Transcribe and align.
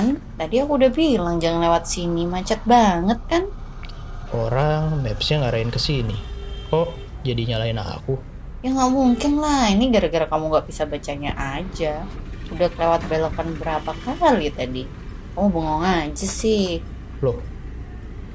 kan? 0.00 0.16
Tadi 0.40 0.56
aku 0.64 0.80
udah 0.80 0.90
bilang 0.90 1.36
jangan 1.36 1.60
lewat 1.60 1.84
sini, 1.84 2.24
macet 2.24 2.64
banget 2.64 3.20
kan? 3.28 3.44
Orang 4.32 5.04
mapsnya 5.04 5.44
ngarahin 5.44 5.68
ke 5.68 5.76
sini. 5.76 6.16
Kok 6.72 6.88
jadi 7.20 7.42
nyalain 7.52 7.76
aku? 7.76 8.16
Ya 8.64 8.72
nggak 8.72 8.92
mungkin 8.92 9.32
lah, 9.40 9.68
ini 9.68 9.92
gara-gara 9.92 10.24
kamu 10.24 10.48
nggak 10.48 10.66
bisa 10.68 10.88
bacanya 10.88 11.36
aja. 11.36 12.04
Udah 12.48 12.68
kelewat 12.72 13.04
belokan 13.12 13.52
berapa 13.60 13.92
kali 13.92 14.48
tadi? 14.56 14.88
Kamu 15.36 15.52
bengong 15.52 15.84
aja 15.84 16.26
sih. 16.26 16.80
Loh, 17.20 17.36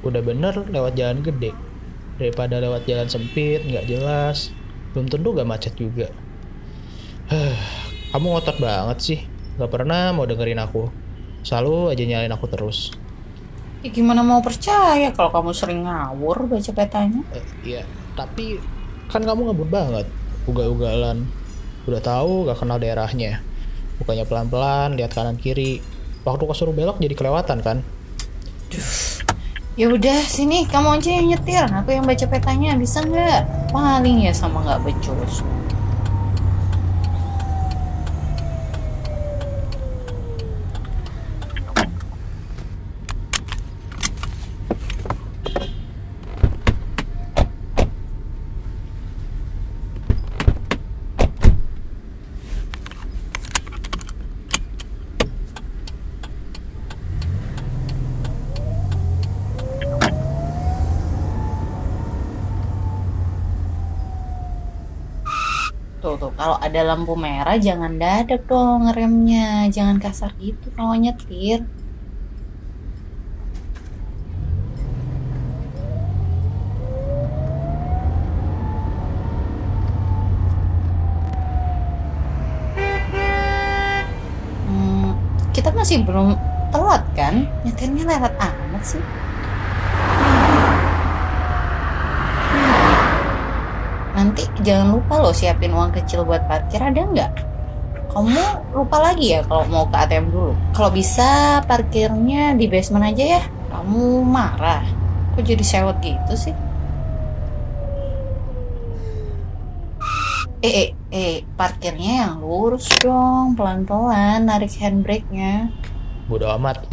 udah 0.06 0.22
bener 0.22 0.54
lewat 0.70 0.94
jalan 0.94 1.22
gede. 1.26 1.50
Daripada 2.16 2.62
lewat 2.62 2.86
jalan 2.86 3.10
sempit, 3.10 3.66
nggak 3.66 3.90
jelas. 3.90 4.54
Belum 4.94 5.12
tentu 5.12 5.36
gak 5.36 5.44
macet 5.44 5.74
juga. 5.76 6.08
Kamu 8.16 8.26
ngotot 8.32 8.56
banget 8.56 8.98
sih. 9.04 9.20
Gak 9.60 9.68
pernah 9.68 10.16
mau 10.16 10.24
dengerin 10.24 10.56
aku. 10.56 11.05
Selalu 11.46 11.94
aja 11.94 12.02
nyalain 12.02 12.34
aku 12.34 12.50
terus. 12.50 12.90
Ya 13.86 13.94
gimana 13.94 14.26
mau 14.26 14.42
percaya 14.42 15.14
kalau 15.14 15.30
kamu 15.30 15.54
sering 15.54 15.86
ngawur 15.86 16.50
baca 16.50 16.70
petanya? 16.74 17.22
Eh, 17.30 17.46
iya, 17.62 17.82
tapi 18.18 18.58
kan 19.06 19.22
kamu 19.22 19.54
ngebut 19.54 19.70
banget. 19.70 20.10
Ugal-ugalan. 20.50 21.22
Udah 21.86 22.02
tahu 22.02 22.50
gak 22.50 22.58
kenal 22.58 22.82
daerahnya. 22.82 23.46
Bukannya 24.02 24.26
pelan-pelan, 24.26 24.98
lihat 24.98 25.14
kanan 25.14 25.38
kiri. 25.38 25.78
Waktu 26.26 26.42
kesuruh 26.50 26.74
belok 26.74 26.98
jadi 26.98 27.14
kelewatan 27.14 27.62
kan? 27.62 27.86
Ya 29.78 29.86
udah 29.92 30.18
sini 30.26 30.66
kamu 30.66 30.98
aja 30.98 31.10
yang 31.14 31.26
nyetir, 31.30 31.68
aku 31.70 31.94
yang 31.94 32.08
baca 32.08 32.26
petanya 32.26 32.74
bisa 32.74 33.04
nggak? 33.06 33.70
Paling 33.70 34.26
ya 34.26 34.34
sama 34.34 34.66
nggak 34.66 34.82
becus. 34.82 35.46
Tuh 66.06 66.14
tuh 66.22 66.30
kalau 66.38 66.54
ada 66.62 66.86
lampu 66.86 67.18
merah 67.18 67.58
jangan 67.58 67.98
dadak 67.98 68.46
dong 68.46 68.86
ngeremnya, 68.86 69.66
jangan 69.74 69.98
kasar 69.98 70.30
gitu 70.38 70.70
kalau 70.78 70.94
nyetir. 70.94 71.66
Hmm, 84.70 85.18
kita 85.50 85.74
masih 85.74 86.06
belum 86.06 86.38
telat 86.70 87.02
kan? 87.18 87.50
Nyetirnya 87.66 88.06
lewat 88.06 88.30
amat 88.38 88.82
sih. 88.86 89.02
Nanti 94.16 94.48
jangan 94.64 94.96
lupa 94.96 95.20
loh 95.20 95.36
siapin 95.36 95.76
uang 95.76 95.92
kecil 95.92 96.24
buat 96.24 96.48
parkir 96.48 96.80
ada 96.80 97.04
nggak? 97.04 97.32
Kamu 98.08 98.72
lupa 98.72 99.12
lagi 99.12 99.36
ya 99.36 99.44
kalau 99.44 99.68
mau 99.68 99.84
ke 99.92 99.96
ATM 100.00 100.32
dulu. 100.32 100.56
Kalau 100.72 100.88
bisa 100.88 101.60
parkirnya 101.68 102.56
di 102.56 102.64
basement 102.64 103.12
aja 103.12 103.36
ya. 103.36 103.42
Kamu 103.68 104.24
marah. 104.24 104.80
Kok 105.36 105.44
jadi 105.44 105.60
sewot 105.60 106.00
gitu 106.00 106.32
sih? 106.32 106.56
Eh, 110.64 110.72
eh, 110.72 110.88
eh, 111.12 111.36
parkirnya 111.52 112.24
yang 112.24 112.40
lurus 112.40 112.88
dong, 113.04 113.52
pelan-pelan, 113.52 114.48
narik 114.48 114.72
handbrake-nya. 114.80 115.68
Bodo 116.24 116.48
amat. 116.56 116.88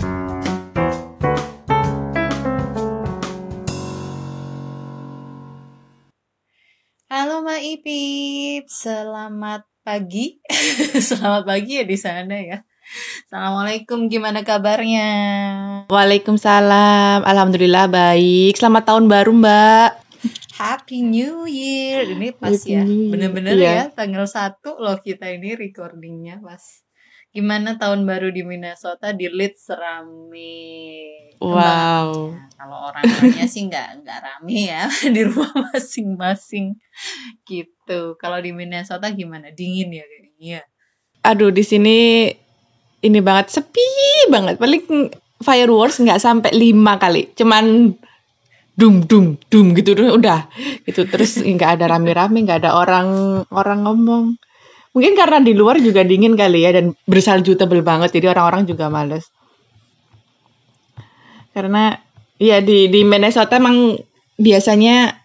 Ipip, 7.83 8.71
selamat 8.71 9.67
pagi. 9.83 10.39
selamat 11.11 11.44
pagi 11.44 11.71
ya 11.75 11.83
di 11.83 11.99
sana 11.99 12.39
ya. 12.39 12.63
Assalamualaikum, 13.27 14.07
gimana 14.07 14.39
kabarnya? 14.39 15.11
Waalaikumsalam, 15.91 17.27
alhamdulillah 17.27 17.91
baik. 17.91 18.55
Selamat 18.55 18.88
tahun 18.88 19.11
baru 19.11 19.35
Mbak. 19.35 19.89
Happy 20.55 21.03
New 21.03 21.44
Year. 21.44 22.07
Ini 22.07 22.31
pas 22.39 22.55
Happy 22.55 22.71
ya, 22.71 22.88
bener-bener 22.88 23.59
Iya. 23.59 23.71
ya, 23.75 23.85
tanggal 23.91 24.31
1 24.31 24.79
loh 24.79 25.03
kita 25.03 25.27
ini 25.35 25.51
recordingnya 25.51 26.39
pas. 26.39 26.88
Gimana 27.33 27.81
tahun 27.81 28.05
baru 28.05 28.29
di 28.29 28.45
Minnesota 28.45 29.09
di 29.09 29.25
Leeds 29.25 29.73
rame? 29.73 30.53
Wow. 31.41 32.29
Nah, 32.29 32.45
kalau 32.53 32.77
orang-orangnya 32.94 33.49
sih 33.49 33.66
nggak 33.66 34.05
nggak 34.05 34.19
rame 34.21 34.69
ya 34.69 34.85
di 35.17 35.21
rumah 35.25 35.49
masing-masing 35.73 36.77
gitu. 37.49 38.13
Kalau 38.21 38.38
di 38.38 38.53
Minnesota 38.53 39.09
gimana? 39.09 39.49
Dingin 39.49 39.97
ya 39.97 40.05
kayaknya. 40.05 40.61
Aduh 41.25 41.49
di 41.49 41.66
sini 41.66 42.29
ini 43.01 43.19
banget 43.19 43.50
sepi 43.50 44.29
banget. 44.29 44.61
Paling 44.61 45.09
fireworks 45.41 46.05
nggak 46.05 46.21
sampai 46.21 46.53
lima 46.53 47.01
kali. 47.01 47.33
Cuman 47.33 47.97
dum 48.77 49.09
dum 49.09 49.41
dum 49.50 49.73
gitu 49.73 49.94
udah 49.94 50.50
gitu 50.85 51.05
terus 51.05 51.38
nggak 51.38 51.77
ada 51.77 51.85
rame-rame 51.94 52.41
nggak 52.41 52.65
ada 52.65 52.73
orang 52.73 53.41
orang 53.53 53.85
ngomong 53.85 54.33
mungkin 54.94 55.18
karena 55.18 55.42
di 55.42 55.58
luar 55.58 55.81
juga 55.81 56.06
dingin 56.06 56.38
kali 56.38 56.64
ya 56.64 56.72
dan 56.72 56.94
bersalju 57.09 57.58
tebel 57.58 57.81
banget 57.81 58.14
jadi 58.14 58.31
orang-orang 58.31 58.70
juga 58.70 58.88
males. 58.94 59.28
Karena 61.54 61.98
ya 62.42 62.62
di 62.62 62.90
di 62.90 63.02
Minnesota 63.06 63.58
emang 63.58 63.98
biasanya 64.38 65.18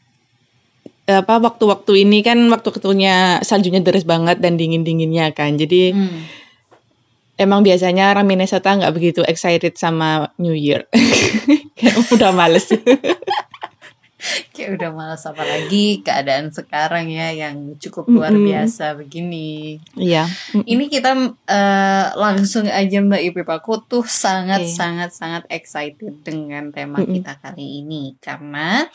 apa 1.09 1.41
waktu-waktu 1.41 2.05
ini 2.05 2.21
kan 2.21 2.37
waktu-waktunya 2.53 3.41
saljunya 3.41 3.81
deres 3.81 4.05
banget 4.05 4.45
dan 4.45 4.61
dingin-dinginnya 4.61 5.33
kan 5.33 5.57
jadi 5.57 5.97
Hmm. 5.97 6.21
emang 7.41 7.65
biasanya 7.65 8.13
orang 8.13 8.29
Minnesota 8.29 8.77
nggak 8.77 8.93
begitu 8.93 9.25
excited 9.25 9.73
sama 9.81 10.29
New 10.37 10.53
Year. 10.53 10.85
Kayak 11.81 12.13
udah 12.13 12.31
males 12.37 12.69
Kayak 14.55 14.71
udah 14.81 14.91
malas 14.95 15.23
apalagi 15.25 16.03
keadaan 16.03 16.51
sekarang 16.51 17.09
ya 17.09 17.31
yang 17.33 17.77
cukup 17.79 18.09
luar 18.11 18.33
Mm-mm. 18.35 18.47
biasa 18.49 18.99
begini. 18.99 19.79
iya 19.95 20.27
Ini 20.53 20.85
kita 20.91 21.13
eh, 21.47 22.07
langsung 22.17 22.67
aja 22.67 22.99
Mbak 23.01 23.23
Ipip 23.33 23.49
aku 23.49 23.83
tuh 23.87 24.05
sangat 24.05 24.67
Oke. 24.67 24.75
sangat 24.75 25.11
sangat 25.15 25.45
excited 25.49 26.23
dengan 26.27 26.71
tema 26.75 27.01
Mm-mm. 27.01 27.15
kita 27.21 27.39
kali 27.39 27.83
ini 27.85 28.17
karena 28.19 28.87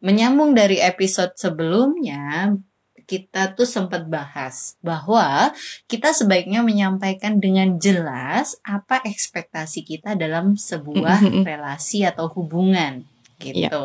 menyambung 0.00 0.56
dari 0.56 0.80
episode 0.80 1.36
sebelumnya 1.36 2.56
kita 3.04 3.58
tuh 3.58 3.66
sempat 3.66 4.06
bahas 4.06 4.78
bahwa 4.86 5.50
kita 5.90 6.14
sebaiknya 6.14 6.62
menyampaikan 6.62 7.42
dengan 7.42 7.74
jelas 7.74 8.54
apa 8.62 9.02
ekspektasi 9.02 9.82
kita 9.82 10.14
dalam 10.14 10.54
sebuah 10.54 11.18
relasi 11.42 12.06
atau 12.06 12.30
hubungan 12.30 13.02
Iya. 13.40 13.72
gitu. 13.72 13.84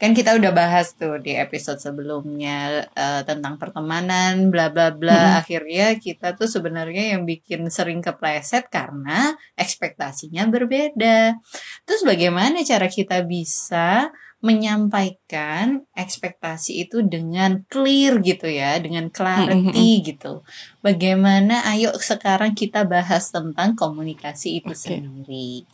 Kan 0.00 0.16
kita 0.16 0.32
udah 0.40 0.48
bahas 0.56 0.96
tuh 0.96 1.20
di 1.20 1.36
episode 1.36 1.76
sebelumnya 1.76 2.88
eh, 2.96 3.20
tentang 3.28 3.60
pertemanan 3.60 4.48
bla 4.48 4.72
bla 4.72 4.96
bla. 4.96 5.12
Mm-mm. 5.12 5.40
Akhirnya 5.44 5.86
kita 6.00 6.32
tuh 6.40 6.48
sebenarnya 6.48 7.12
yang 7.12 7.28
bikin 7.28 7.68
sering 7.68 8.00
kepleset 8.00 8.72
karena 8.72 9.36
ekspektasinya 9.60 10.48
berbeda. 10.48 11.36
Terus 11.84 12.02
bagaimana 12.08 12.64
cara 12.64 12.88
kita 12.88 13.20
bisa 13.28 14.08
menyampaikan 14.40 15.84
ekspektasi 15.92 16.88
itu 16.88 17.04
dengan 17.04 17.60
clear 17.68 18.24
gitu 18.24 18.48
ya, 18.48 18.80
dengan 18.80 19.12
clarity 19.12 20.00
gitu. 20.00 20.40
Bagaimana 20.80 21.60
ayo 21.76 21.92
sekarang 22.00 22.56
kita 22.56 22.88
bahas 22.88 23.28
tentang 23.28 23.76
komunikasi 23.76 24.64
itu 24.64 24.72
Oke. 24.72 24.80
sendiri. 24.80 25.68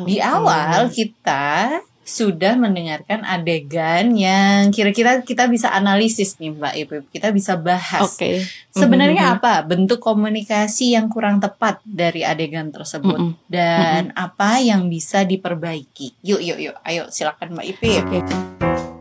Di 0.00 0.16
Oke. 0.16 0.24
awal 0.24 0.88
kita 0.88 1.84
sudah 2.04 2.54
mendengarkan 2.54 3.24
adegan 3.24 4.12
yang 4.12 4.68
kira-kira 4.68 5.24
kita 5.24 5.48
bisa 5.48 5.72
analisis 5.72 6.36
nih 6.36 6.52
Mbak 6.52 6.74
Ipip. 6.78 7.04
Kita 7.10 7.32
bisa 7.32 7.56
bahas. 7.56 8.04
Oke. 8.06 8.44
Sebenarnya 8.70 9.32
Mhm. 9.32 9.34
apa 9.40 9.54
bentuk 9.64 9.98
komunikasi 9.98 10.92
yang 10.92 11.08
kurang 11.08 11.40
tepat 11.40 11.80
dari 11.82 12.20
adegan 12.22 12.68
tersebut 12.68 13.16
Mm-mm. 13.16 13.40
dan 13.48 14.12
apa 14.12 14.60
yang 14.60 14.86
bisa 14.86 15.24
diperbaiki? 15.24 16.14
Yuk 16.20 16.44
yuk 16.44 16.58
yuk, 16.60 16.76
ayo 16.84 17.08
silakan 17.08 17.56
Mbak 17.56 17.66
Ipip. 17.72 18.02
Oke. 18.04 18.93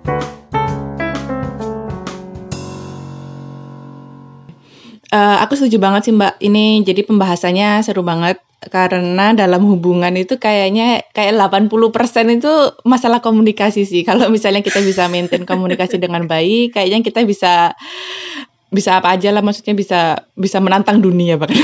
Eh, 5.14 5.38
aku 5.46 5.54
setuju 5.54 5.78
banget 5.78 6.10
sih 6.10 6.14
Mbak. 6.18 6.42
Ini 6.42 6.82
jadi 6.82 7.06
pembahasannya 7.06 7.86
seru 7.86 8.02
banget 8.02 8.42
karena 8.74 9.36
dalam 9.38 9.62
hubungan 9.70 10.10
itu 10.18 10.40
kayaknya 10.42 11.04
kayak 11.14 11.36
80% 11.38 12.40
itu 12.42 12.50
masalah 12.82 13.22
komunikasi 13.22 13.86
sih. 13.86 14.02
Kalau 14.10 14.34
misalnya 14.34 14.66
kita 14.66 14.82
bisa 14.82 15.06
maintain 15.14 15.46
komunikasi 15.46 16.02
dengan 16.02 16.26
baik, 16.26 16.74
kayaknya 16.74 17.06
kita 17.06 17.22
bisa 17.30 17.78
bisa 18.74 18.98
apa 18.98 19.14
aja 19.14 19.30
lah 19.30 19.46
maksudnya 19.46 19.78
bisa 19.78 20.26
bisa 20.34 20.58
menantang 20.58 20.98
dunia 20.98 21.38
bahkan 21.38 21.62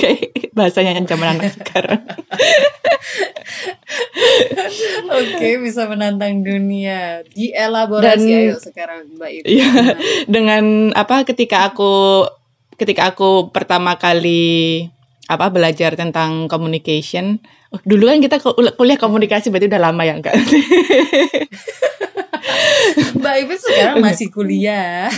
bahasanya 0.56 0.96
yang 0.96 1.04
zaman 1.04 1.36
anak 1.36 1.52
sekarang. 1.60 2.00
Oke, 5.12 5.60
bisa 5.60 5.84
menantang 5.84 6.40
dunia. 6.40 7.20
Dielaborasi 7.36 8.32
Dan- 8.32 8.48
ayo 8.48 8.56
sekarang 8.56 9.12
Mbak 9.12 9.28
Ibu. 9.28 9.44
Iya. 9.44 9.70
Dengan 10.24 10.64
apa 10.96 11.28
ketika 11.28 11.68
aku 11.68 12.24
ketika 12.78 13.10
aku 13.12 13.50
pertama 13.50 13.98
kali 13.98 14.86
apa 15.28 15.52
belajar 15.52 15.92
tentang 15.98 16.48
communication. 16.48 17.42
Oh, 17.68 17.76
dulu 17.84 18.08
kan 18.08 18.24
kita 18.24 18.40
kul- 18.40 18.72
kuliah 18.80 18.96
komunikasi 18.96 19.52
berarti 19.52 19.68
udah 19.68 19.82
lama 19.82 20.02
ya 20.08 20.16
enggak? 20.16 20.32
Mbak 23.18 23.34
Ibu 23.44 23.54
sekarang 23.60 23.96
masih 24.00 24.32
kuliah. 24.32 25.12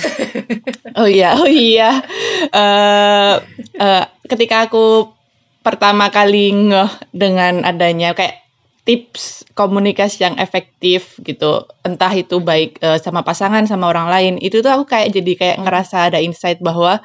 Oh 0.99 1.07
iya, 1.07 1.39
oh 1.39 1.47
iya. 1.47 2.03
Eh 2.51 3.35
eh, 3.79 4.05
ketika 4.27 4.67
aku 4.67 5.15
pertama 5.63 6.11
kali 6.11 6.51
ngeh 6.51 6.91
dengan 7.15 7.63
adanya 7.63 8.11
kayak 8.11 8.43
tips 8.83 9.47
komunikasi 9.55 10.27
yang 10.27 10.37
efektif 10.43 11.15
gitu, 11.23 11.63
entah 11.87 12.11
itu 12.11 12.43
baik 12.43 12.83
eh, 12.83 12.99
sama 12.99 13.23
pasangan 13.23 13.63
sama 13.71 13.87
orang 13.87 14.11
lain, 14.11 14.35
itu 14.43 14.59
tuh 14.67 14.75
aku 14.75 14.91
kayak 14.91 15.15
jadi 15.15 15.33
kayak 15.39 15.59
ngerasa 15.63 16.11
ada 16.11 16.19
insight 16.19 16.59
bahwa 16.59 16.99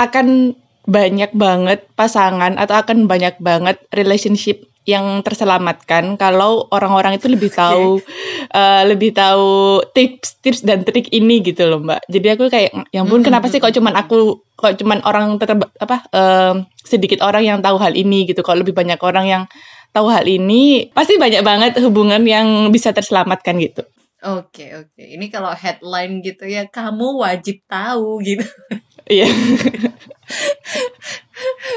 akan 0.00 0.56
banyak 0.88 1.30
banget 1.36 1.84
pasangan 1.92 2.56
atau 2.56 2.80
akan 2.80 3.04
banyak 3.04 3.36
banget 3.38 3.76
relationship 3.92 4.64
yang 4.88 5.20
terselamatkan 5.20 6.16
kalau 6.16 6.64
orang-orang 6.72 7.20
itu 7.20 7.28
lebih 7.28 7.52
tahu 7.60 8.00
eh, 8.50 8.82
lebih 8.88 9.12
tahu 9.12 9.84
tips-tips 9.92 10.64
dan 10.64 10.82
trik 10.88 11.12
ini 11.12 11.44
gitu 11.44 11.68
loh 11.68 11.84
mbak. 11.84 12.00
Jadi 12.08 12.26
aku 12.32 12.48
kayak 12.48 12.72
yang 12.96 13.04
pun 13.06 13.20
Mm, 13.20 13.26
kenapa 13.28 13.46
sih 13.52 13.60
kok 13.60 13.76
cuman 13.76 13.94
aku 13.94 14.40
kok 14.56 14.80
cuman 14.80 15.04
orang 15.04 15.36
ter 15.36 15.52
apa 15.52 15.96
em, 16.16 16.64
sedikit 16.80 17.20
orang 17.20 17.44
yang 17.44 17.58
tahu 17.60 17.76
hal 17.76 17.92
ini 17.92 18.24
gitu. 18.24 18.40
Kalau 18.40 18.64
lebih 18.64 18.72
banyak 18.72 18.98
orang 19.04 19.26
yang 19.28 19.42
tahu 19.92 20.08
hal 20.08 20.24
ini 20.24 20.88
pasti 20.96 21.20
banyak 21.20 21.44
banget 21.44 21.76
hubungan 21.84 22.24
yang 22.24 22.72
bisa 22.72 22.96
terselamatkan 22.96 23.60
gitu. 23.60 23.84
Oke, 24.20 24.68
oke. 24.76 25.00
Ini 25.00 25.32
kalau 25.32 25.48
headline 25.56 26.20
gitu 26.20 26.44
ya, 26.44 26.68
kamu 26.68 27.24
wajib 27.24 27.64
tahu 27.64 28.20
gitu. 28.20 28.44
Iya. 29.10 29.26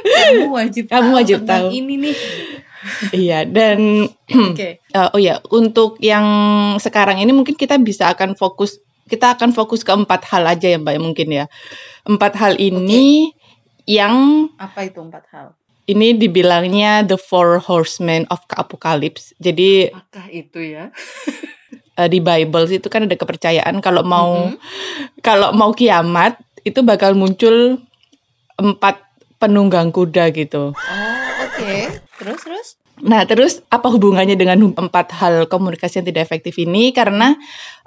Kamu 0.03 0.51
wajib 0.51 0.83
Kamu 0.87 1.09
tahu 1.09 1.17
wajib 1.17 1.39
tahu. 1.43 1.67
ini 1.71 1.93
nih. 1.99 2.15
Iya 3.09 3.39
dan 3.47 4.07
Oke. 4.27 4.69
Eh, 4.93 5.09
oh 5.09 5.17
ya, 5.17 5.41
untuk 5.49 5.97
yang 5.97 6.21
sekarang 6.77 7.17
ini 7.17 7.33
mungkin 7.33 7.57
kita 7.57 7.81
bisa 7.81 8.13
akan 8.13 8.37
fokus 8.37 8.77
kita 9.09 9.33
akan 9.33 9.49
fokus 9.51 9.81
ke 9.81 9.89
empat 9.89 10.21
hal 10.29 10.45
aja 10.45 10.69
ya 10.69 10.77
Mbak 10.77 10.93
ya 10.93 11.01
mungkin 11.01 11.27
ya. 11.33 11.45
Empat 12.05 12.37
hal 12.37 12.53
ini 12.55 13.33
yang 13.83 14.47
Apa 14.55 14.85
itu 14.85 15.01
empat 15.01 15.25
hal? 15.33 15.47
ini 15.83 16.15
dibilangnya 16.15 17.03
the 17.03 17.17
four 17.17 17.59
horsemen 17.59 18.23
of 18.29 18.39
apocalypse. 18.53 19.33
Jadi 19.41 19.89
Apakah 19.89 20.27
itu 20.29 20.59
ya? 20.61 20.93
eh, 21.97 22.07
di 22.07 22.21
Bible 22.21 22.69
itu 22.69 22.87
kan 22.87 23.03
ada 23.03 23.17
kepercayaan 23.17 23.81
kalau 23.81 24.05
mau 24.05 24.53
Mhm. 24.53 24.55
kalau 25.19 25.49
mau 25.51 25.73
kiamat 25.73 26.37
itu 26.63 26.79
bakal 26.83 27.15
muncul 27.15 27.79
empat 28.55 29.03
penunggang 29.39 29.91
kuda 29.91 30.31
gitu. 30.31 30.71
Oh, 30.71 31.27
oke. 31.43 31.73
Terus 32.19 32.39
terus? 32.43 32.67
Nah, 33.03 33.25
terus 33.25 33.65
apa 33.73 33.89
hubungannya 33.89 34.37
dengan 34.37 34.61
empat 34.61 35.11
hal 35.17 35.49
komunikasi 35.49 35.99
yang 35.99 36.07
tidak 36.07 36.29
efektif 36.29 36.55
ini? 36.61 36.93
Karena 36.93 37.33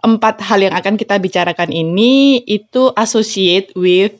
empat 0.02 0.42
hal 0.42 0.60
yang 0.66 0.74
akan 0.74 0.98
kita 0.98 1.16
bicarakan 1.22 1.70
ini 1.70 2.42
itu 2.44 2.90
associate 2.98 3.70
with 3.78 4.18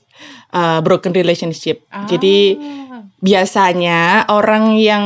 uh, 0.54 0.78
broken 0.80 1.12
relationship. 1.12 1.82
Jadi 2.06 2.56
Ah. 2.56 3.02
biasanya 3.20 4.24
orang 4.32 4.78
yang 4.80 5.04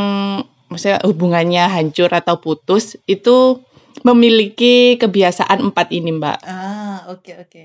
maksudnya 0.70 1.02
hubungannya 1.02 1.67
hancur 1.67 2.12
atau 2.12 2.38
putus 2.38 2.94
itu 3.11 3.58
memiliki 4.06 4.94
kebiasaan 5.00 5.58
empat 5.73 5.91
ini, 5.91 6.14
Mbak. 6.14 6.38
Ah, 6.47 7.11
oke 7.11 7.32
oke. 7.41 7.64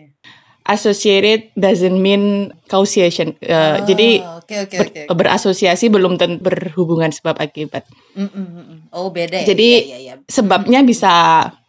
Associated 0.66 1.54
doesn't 1.54 2.02
mean 2.02 2.50
causation. 2.66 3.38
Uh, 3.46 3.78
Oh, 3.82 3.86
jadi 3.86 4.10
oke 4.42 4.56
oke 4.66 4.76
ber- 4.82 4.92
oke. 4.92 5.14
berasosiasi 5.14 5.94
belum 5.94 6.18
tentu 6.18 6.42
berhubungan 6.42 7.14
sebab 7.14 7.38
akibat. 7.38 7.86
Mm, 8.18 8.26
mm, 8.26 8.34
mm, 8.34 8.66
mm. 8.66 8.80
Oh, 8.90 9.14
beda 9.14 9.46
ya. 9.46 9.48
Jadi, 9.54 9.70
Iya, 9.70 9.86
iya, 9.86 9.98
iya. 10.02 10.14
Sebabnya 10.26 10.82
bisa 10.82 11.14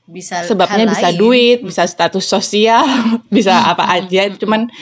bisa 0.08 0.46
sebabnya 0.46 0.87
hal 0.88 0.93
bisa 0.96 1.08
lain. 1.12 1.19
duit, 1.20 1.58
bisa 1.60 1.82
status 1.84 2.25
sosial, 2.25 2.87
bisa 3.37 3.52
apa 3.69 3.84
aja. 3.84 4.32
Cuman 4.32 4.72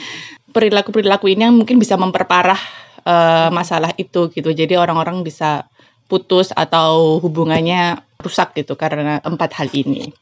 perilaku-perilaku 0.55 1.27
ini 1.27 1.43
yang 1.51 1.57
mungkin 1.59 1.75
bisa 1.75 1.99
memperparah 1.99 2.59
eh, 3.03 3.49
masalah 3.51 3.91
itu 3.99 4.31
gitu. 4.31 4.49
Jadi 4.55 4.79
orang-orang 4.79 5.27
bisa 5.27 5.67
putus 6.05 6.53
atau 6.55 7.17
hubungannya 7.19 7.99
rusak 8.21 8.53
gitu 8.55 8.77
karena 8.79 9.19
empat 9.25 9.51
hal 9.59 9.67
ini. 9.73 10.13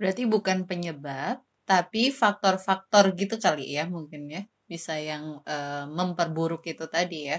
Berarti 0.00 0.24
bukan 0.24 0.64
penyebab, 0.64 1.44
tapi 1.70 2.10
faktor-faktor 2.10 3.14
gitu 3.14 3.38
kali 3.38 3.78
ya 3.78 3.86
mungkin 3.86 4.26
ya. 4.26 4.42
Bisa 4.66 4.98
yang 4.98 5.38
eh, 5.46 5.86
memperburuk 5.86 6.66
itu 6.66 6.90
tadi 6.90 7.30
ya. 7.30 7.38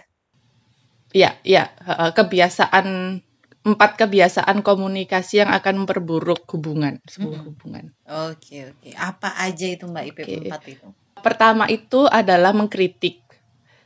Iya, 1.12 1.36
iya, 1.44 1.68
kebiasaan 2.16 3.20
empat 3.62 3.92
kebiasaan 4.00 4.66
komunikasi 4.66 5.44
yang 5.44 5.52
akan 5.54 5.86
memperburuk 5.86 6.50
hubungan, 6.56 6.98
sebuah 7.06 7.44
Mm-mm. 7.44 7.48
hubungan. 7.52 7.86
Oke 8.32 8.72
oke. 8.74 8.90
Apa 8.96 9.38
aja 9.44 9.68
itu 9.70 9.86
Mbak 9.86 10.06
IP 10.08 10.20
Oke. 10.24 10.36
4 10.50 10.74
itu? 10.74 10.88
Pertama 11.22 11.70
itu 11.70 12.10
adalah 12.10 12.56
mengkritik, 12.58 13.22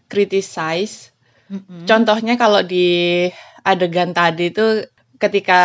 criticize. 0.08 1.12
Mm-mm. 1.52 1.84
Contohnya 1.84 2.40
kalau 2.40 2.64
di 2.64 3.28
adegan 3.66 4.16
tadi 4.16 4.54
itu 4.54 4.86
ketika 5.20 5.62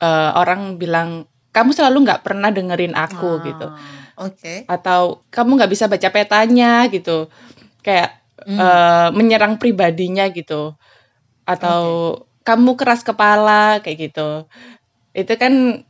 eh, 0.00 0.30
orang 0.32 0.80
bilang 0.80 1.28
kamu 1.52 1.70
selalu 1.76 1.96
nggak 2.08 2.22
pernah 2.26 2.48
dengerin 2.48 2.96
aku 2.96 3.30
Ah, 3.38 3.44
gitu, 3.44 3.66
Oke. 4.18 4.54
atau 4.66 5.20
kamu 5.28 5.50
nggak 5.60 5.72
bisa 5.72 5.84
baca 5.88 6.08
petanya 6.08 6.88
gitu, 6.88 7.28
kayak 7.84 8.20
Hmm. 8.42 8.58
eh, 8.58 9.08
menyerang 9.14 9.54
pribadinya 9.62 10.26
gitu, 10.34 10.74
atau 11.46 11.80
kamu 12.42 12.74
keras 12.74 13.06
kepala 13.06 13.78
kayak 13.84 14.10
gitu. 14.10 14.50
Itu 15.14 15.34
kan 15.38 15.84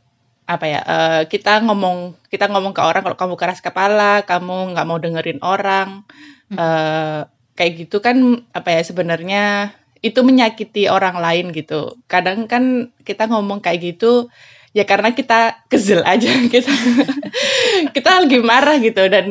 apa 0.45 0.65
ya? 0.67 0.79
eh, 0.85 1.21
kita 1.31 1.63
ngomong 1.65 2.19
kita 2.29 2.51
ngomong 2.51 2.75
ke 2.77 2.81
orang 2.83 3.01
kalau 3.07 3.17
kamu 3.17 3.35
keras 3.41 3.59
kepala, 3.63 4.21
kamu 4.27 4.75
nggak 4.75 4.85
mau 4.87 4.99
dengerin 5.01 5.39
orang, 5.41 6.03
Hmm. 6.51 6.57
eh, 6.59 7.19
kayak 7.57 7.71
gitu 7.87 7.97
kan 8.05 8.17
apa 8.53 8.69
ya 8.75 8.81
sebenarnya 8.85 9.73
itu 10.03 10.19
menyakiti 10.21 10.91
orang 10.91 11.15
lain 11.17 11.49
gitu. 11.55 11.95
Kadang 12.11 12.45
kan 12.51 12.91
kita 13.07 13.25
ngomong 13.31 13.63
kayak 13.63 13.79
gitu 13.95 14.27
ya 14.73 14.83
karena 14.83 15.13
kita 15.13 15.63
kesel 15.69 16.01
aja 16.03 16.27
kita 16.53 16.73
kita 17.93 18.09
lagi 18.25 18.39
marah 18.41 18.77
gitu 18.81 19.05
dan 19.05 19.27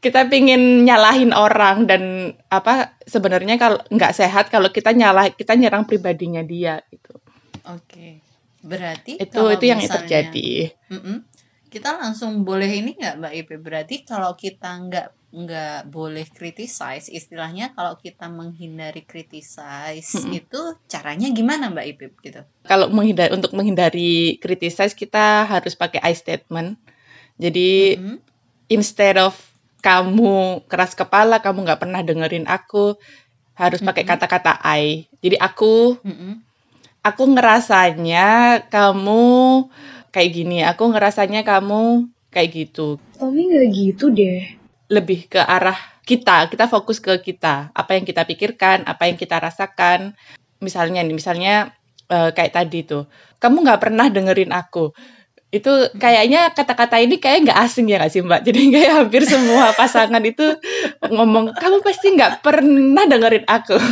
kita 0.00 0.32
pingin 0.32 0.88
nyalahin 0.88 1.36
orang 1.36 1.84
dan 1.84 2.02
apa 2.48 2.96
sebenarnya 3.04 3.60
kalau 3.60 3.82
nggak 3.92 4.16
sehat 4.16 4.48
kalau 4.48 4.72
kita 4.72 4.96
nyalah 4.96 5.28
kita 5.28 5.52
nyerang 5.54 5.84
pribadinya 5.84 6.40
dia 6.40 6.80
gitu 6.88 7.20
Oke. 7.68 8.24
Berarti 8.60 9.20
itu 9.20 9.40
itu 9.52 9.64
yang 9.68 9.80
misalnya- 9.80 10.08
terjadi 10.08 10.72
Mm-mm. 10.88 11.16
Kita 11.70 12.02
langsung 12.02 12.42
boleh 12.42 12.66
ini 12.66 12.98
nggak 12.98 13.14
Mbak 13.20 13.32
Ipe? 13.36 13.54
Berarti 13.62 13.96
kalau 14.02 14.34
kita 14.34 14.74
nggak 14.74 15.06
nggak 15.30 15.94
boleh 15.94 16.26
criticize, 16.26 17.06
istilahnya 17.06 17.70
kalau 17.74 17.94
kita 17.94 18.26
menghindari 18.26 19.06
criticize 19.06 20.10
Mm-mm. 20.18 20.42
itu 20.42 20.60
caranya 20.90 21.30
gimana 21.30 21.70
Mbak 21.70 21.86
Ipe 21.86 22.06
gitu? 22.26 22.42
kalau 22.66 22.86
menghindari 22.92 23.32
untuk 23.34 23.54
menghindari 23.56 24.36
criticize 24.42 24.94
kita 24.94 25.46
harus 25.48 25.74
pakai 25.74 26.02
I 26.02 26.14
statement 26.14 26.78
jadi 27.38 27.98
Mm-mm. 27.98 28.18
instead 28.70 29.16
of 29.18 29.34
kamu 29.80 30.66
keras 30.68 30.92
kepala 30.92 31.40
kamu 31.40 31.64
nggak 31.64 31.80
pernah 31.80 32.00
dengerin 32.04 32.44
aku 32.46 32.98
harus 33.56 33.80
pakai 33.80 34.04
Mm-mm. 34.04 34.12
kata-kata 34.18 34.60
I 34.60 35.08
jadi 35.24 35.40
aku 35.40 35.98
Mm-mm. 36.04 36.42
aku 37.00 37.22
ngerasanya 37.32 38.66
kamu 38.68 39.22
kayak 40.12 40.30
gini 40.30 40.58
aku 40.66 40.90
ngerasanya 40.90 41.46
kamu 41.46 42.12
kayak 42.34 42.50
gitu 42.54 43.00
Tommy 43.20 43.52
nggak 43.52 43.68
gitu 43.76 44.08
deh. 44.08 44.59
Lebih 44.90 45.30
ke 45.30 45.40
arah 45.40 45.78
kita. 46.02 46.50
Kita 46.50 46.66
fokus 46.66 46.98
ke 46.98 47.22
kita. 47.22 47.70
Apa 47.70 47.94
yang 47.94 48.04
kita 48.04 48.26
pikirkan 48.26 48.84
apa 48.84 49.06
yang 49.06 49.16
kita 49.16 49.38
rasakan. 49.38 50.18
Misalnya 50.58 51.06
nih 51.06 51.14
misalnya 51.14 51.54
eh, 52.10 52.30
kayak 52.34 52.52
tadi 52.52 52.82
tuh. 52.82 53.06
Kamu 53.38 53.62
nggak 53.62 53.80
pernah 53.80 54.10
dengerin 54.10 54.50
aku. 54.50 54.90
Itu 55.50 55.90
kayaknya 55.98 56.54
kata-kata 56.54 57.02
ini 57.02 57.18
kayak 57.18 57.50
nggak 57.50 57.60
asing 57.62 57.86
ya 57.86 58.02
nggak 58.02 58.12
sih 58.12 58.22
mbak? 58.26 58.42
Jadi 58.42 58.60
kayak 58.74 58.92
hampir 59.06 59.22
semua 59.24 59.70
pasangan 59.78 60.22
itu 60.26 60.58
ngomong 61.06 61.54
kamu 61.54 61.78
pasti 61.86 62.18
nggak 62.18 62.42
pernah 62.42 63.06
dengerin 63.06 63.46
aku. 63.46 63.78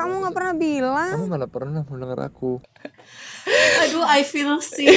Kamu 0.00 0.24
nggak 0.24 0.32
pernah 0.32 0.54
bilang. 0.56 1.12
Kamu 1.12 1.28
mana 1.28 1.44
pernah 1.44 1.84
mendengar 1.84 2.32
aku? 2.32 2.56
Aduh, 3.84 4.00
I 4.00 4.24
feel 4.24 4.56
seen. 4.64 4.88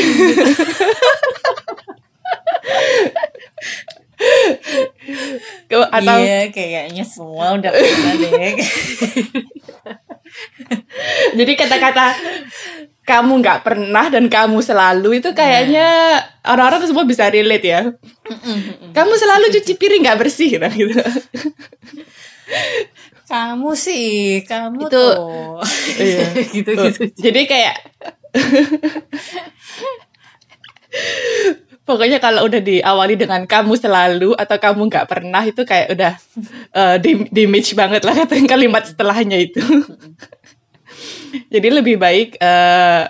gitu. 5.68 5.80
Atau 5.90 6.18
Iya, 6.20 6.50
kayaknya 6.50 7.04
semua 7.04 7.58
udah 7.58 7.72
pernah 7.72 8.14
deh. 8.18 8.54
jadi 11.38 11.52
kata-kata 11.54 12.06
kamu 13.04 13.44
nggak 13.44 13.60
pernah 13.68 14.06
dan 14.10 14.32
kamu 14.32 14.64
selalu 14.64 15.20
itu 15.22 15.30
kayaknya 15.36 16.18
orang-orang 16.48 16.88
semua 16.88 17.06
bisa 17.06 17.28
relate 17.28 17.68
ya 17.68 17.82
kamu 18.96 19.14
selalu 19.14 19.46
cuci 19.60 19.74
piring 19.76 20.02
nggak 20.08 20.20
bersih 20.24 20.56
gitu 20.58 20.68
gitu 20.74 21.04
kamu 23.24 23.74
sih, 23.74 24.46
kamu 24.46 24.86
Itu- 24.86 24.94
tuh. 24.94 25.16
Iya. 25.98 26.28
Gitu-gitu. 26.54 27.02
jadi 27.18 27.42
kayak 27.50 27.76
pokoknya 31.84 32.24
kalau 32.24 32.48
udah 32.48 32.64
diawali 32.64 33.20
dengan 33.20 33.44
kamu 33.44 33.76
selalu 33.76 34.32
atau 34.40 34.56
kamu 34.56 34.88
nggak 34.88 35.08
pernah 35.08 35.44
itu 35.44 35.62
kayak 35.68 35.88
udah 35.92 36.14
dim- 37.04 37.28
damage 37.28 37.76
banget 37.76 38.02
lah 38.08 38.16
kata 38.16 38.40
kalimat 38.48 38.88
setelahnya 38.88 39.38
itu 39.40 39.60
jadi 41.54 41.68
lebih 41.82 42.00
baik 42.00 42.40
eh, 42.40 43.04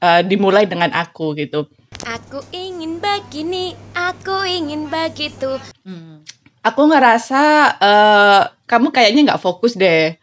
eh, 0.00 0.20
dimulai 0.26 0.68
dengan 0.68 0.92
aku 0.92 1.32
gitu 1.36 1.68
Aku 2.02 2.42
ingin 2.50 2.98
begini, 2.98 3.78
aku 3.94 4.42
ingin 4.42 4.90
begitu. 4.90 5.60
Hmm. 5.86 6.26
aku 6.64 6.82
ngerasa 6.90 7.42
eh, 7.78 8.42
kamu 8.66 8.90
kayaknya 8.90 9.20
nggak 9.30 9.42
fokus 9.42 9.78
deh. 9.78 10.16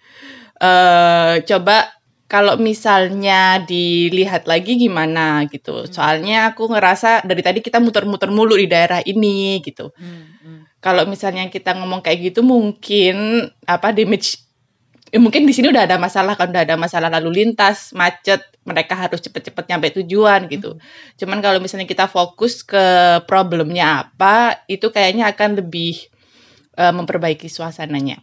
eh 0.60 1.34
coba 1.48 1.88
kalau 2.30 2.62
misalnya 2.62 3.66
dilihat 3.66 4.46
lagi 4.46 4.78
gimana 4.78 5.50
gitu. 5.50 5.90
Soalnya 5.90 6.54
aku 6.54 6.70
ngerasa 6.70 7.26
dari 7.26 7.42
tadi 7.42 7.60
kita 7.66 7.82
muter-muter 7.82 8.30
mulu 8.30 8.54
di 8.54 8.70
daerah 8.70 9.02
ini 9.02 9.58
gitu. 9.66 9.90
Hmm. 9.98 10.38
Hmm. 10.46 10.62
Kalau 10.78 11.10
misalnya 11.10 11.50
kita 11.50 11.74
ngomong 11.74 12.06
kayak 12.06 12.30
gitu 12.30 12.46
mungkin 12.46 13.50
apa 13.66 13.90
damage 13.98 14.46
eh, 15.10 15.18
mungkin 15.18 15.50
di 15.50 15.58
sini 15.58 15.74
udah 15.74 15.90
ada 15.90 15.98
masalah 15.98 16.38
kan 16.38 16.54
udah 16.54 16.70
ada 16.70 16.78
masalah 16.78 17.10
lalu 17.10 17.42
lintas, 17.42 17.98
macet, 17.98 18.46
mereka 18.62 18.94
harus 18.94 19.26
cepet-cepet 19.26 19.66
nyampe 19.66 19.90
tujuan 19.98 20.46
gitu. 20.54 20.78
Cuman 21.18 21.42
kalau 21.42 21.58
misalnya 21.58 21.90
kita 21.90 22.06
fokus 22.06 22.62
ke 22.62 23.18
problemnya 23.26 24.06
apa, 24.06 24.62
itu 24.70 24.94
kayaknya 24.94 25.34
akan 25.34 25.66
lebih 25.66 25.98
eh, 26.78 26.94
memperbaiki 26.94 27.50
suasananya. 27.50 28.22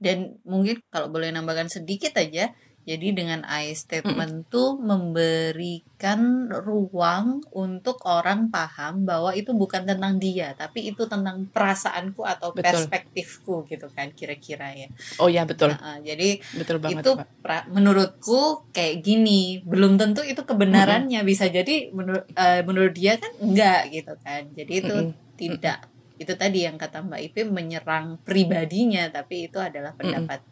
Dan 0.00 0.40
mungkin 0.48 0.80
kalau 0.88 1.12
boleh 1.12 1.28
nambahkan 1.30 1.68
sedikit 1.68 2.16
aja, 2.16 2.50
jadi 2.82 3.14
dengan 3.14 3.46
I 3.46 3.78
statement 3.78 4.50
tuh 4.50 4.74
memberikan 4.74 6.50
ruang 6.50 7.38
untuk 7.54 8.02
orang 8.02 8.50
paham 8.50 9.06
bahwa 9.06 9.30
itu 9.38 9.54
bukan 9.54 9.86
tentang 9.86 10.18
dia, 10.18 10.50
tapi 10.58 10.90
itu 10.90 11.06
tentang 11.06 11.46
perasaanku 11.54 12.26
atau 12.26 12.50
Betul. 12.50 12.74
perspektifku 12.90 13.54
gitu 13.70 13.86
kan 13.94 14.10
kira-kira 14.18 14.74
ya. 14.74 14.90
Oh 15.22 15.30
ya 15.30 15.46
betul, 15.46 15.70
Nah, 15.78 16.02
jadi 16.02 16.42
betul 16.58 16.82
banget. 16.82 17.06
itu 17.06 17.10
pra- 17.38 17.66
menurutku 17.70 18.66
kayak 18.74 18.98
gini, 19.06 19.62
belum 19.62 19.94
tentu 19.94 20.26
itu 20.26 20.42
kebenarannya 20.42 21.22
bisa 21.22 21.46
jadi 21.46 21.94
menurut 21.94 22.26
eh, 22.34 22.66
menurut 22.66 22.92
dia 22.98 23.14
kan 23.14 23.30
enggak 23.38 23.80
gitu 23.94 24.12
kan. 24.26 24.42
Jadi 24.58 24.72
itu 24.82 24.94
Mm-mm. 24.98 25.14
tidak 25.38 25.78
itu 26.18 26.32
tadi 26.34 26.66
yang 26.66 26.78
kata 26.78 27.02
Mbak 27.02 27.20
Ipim 27.30 27.48
menyerang 27.54 28.18
pribadinya 28.26 29.06
tapi 29.10 29.46
itu 29.50 29.58
adalah 29.58 29.94
pendapat 29.94 30.42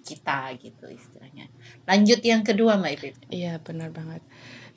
kita 0.00 0.56
gitu. 0.60 0.84
Lanjut 1.88 2.20
yang 2.22 2.42
kedua 2.42 2.76
Mbak 2.78 2.92
Ipim. 2.96 3.14
Iya 3.30 3.58
benar 3.60 3.90
banget. 3.90 4.22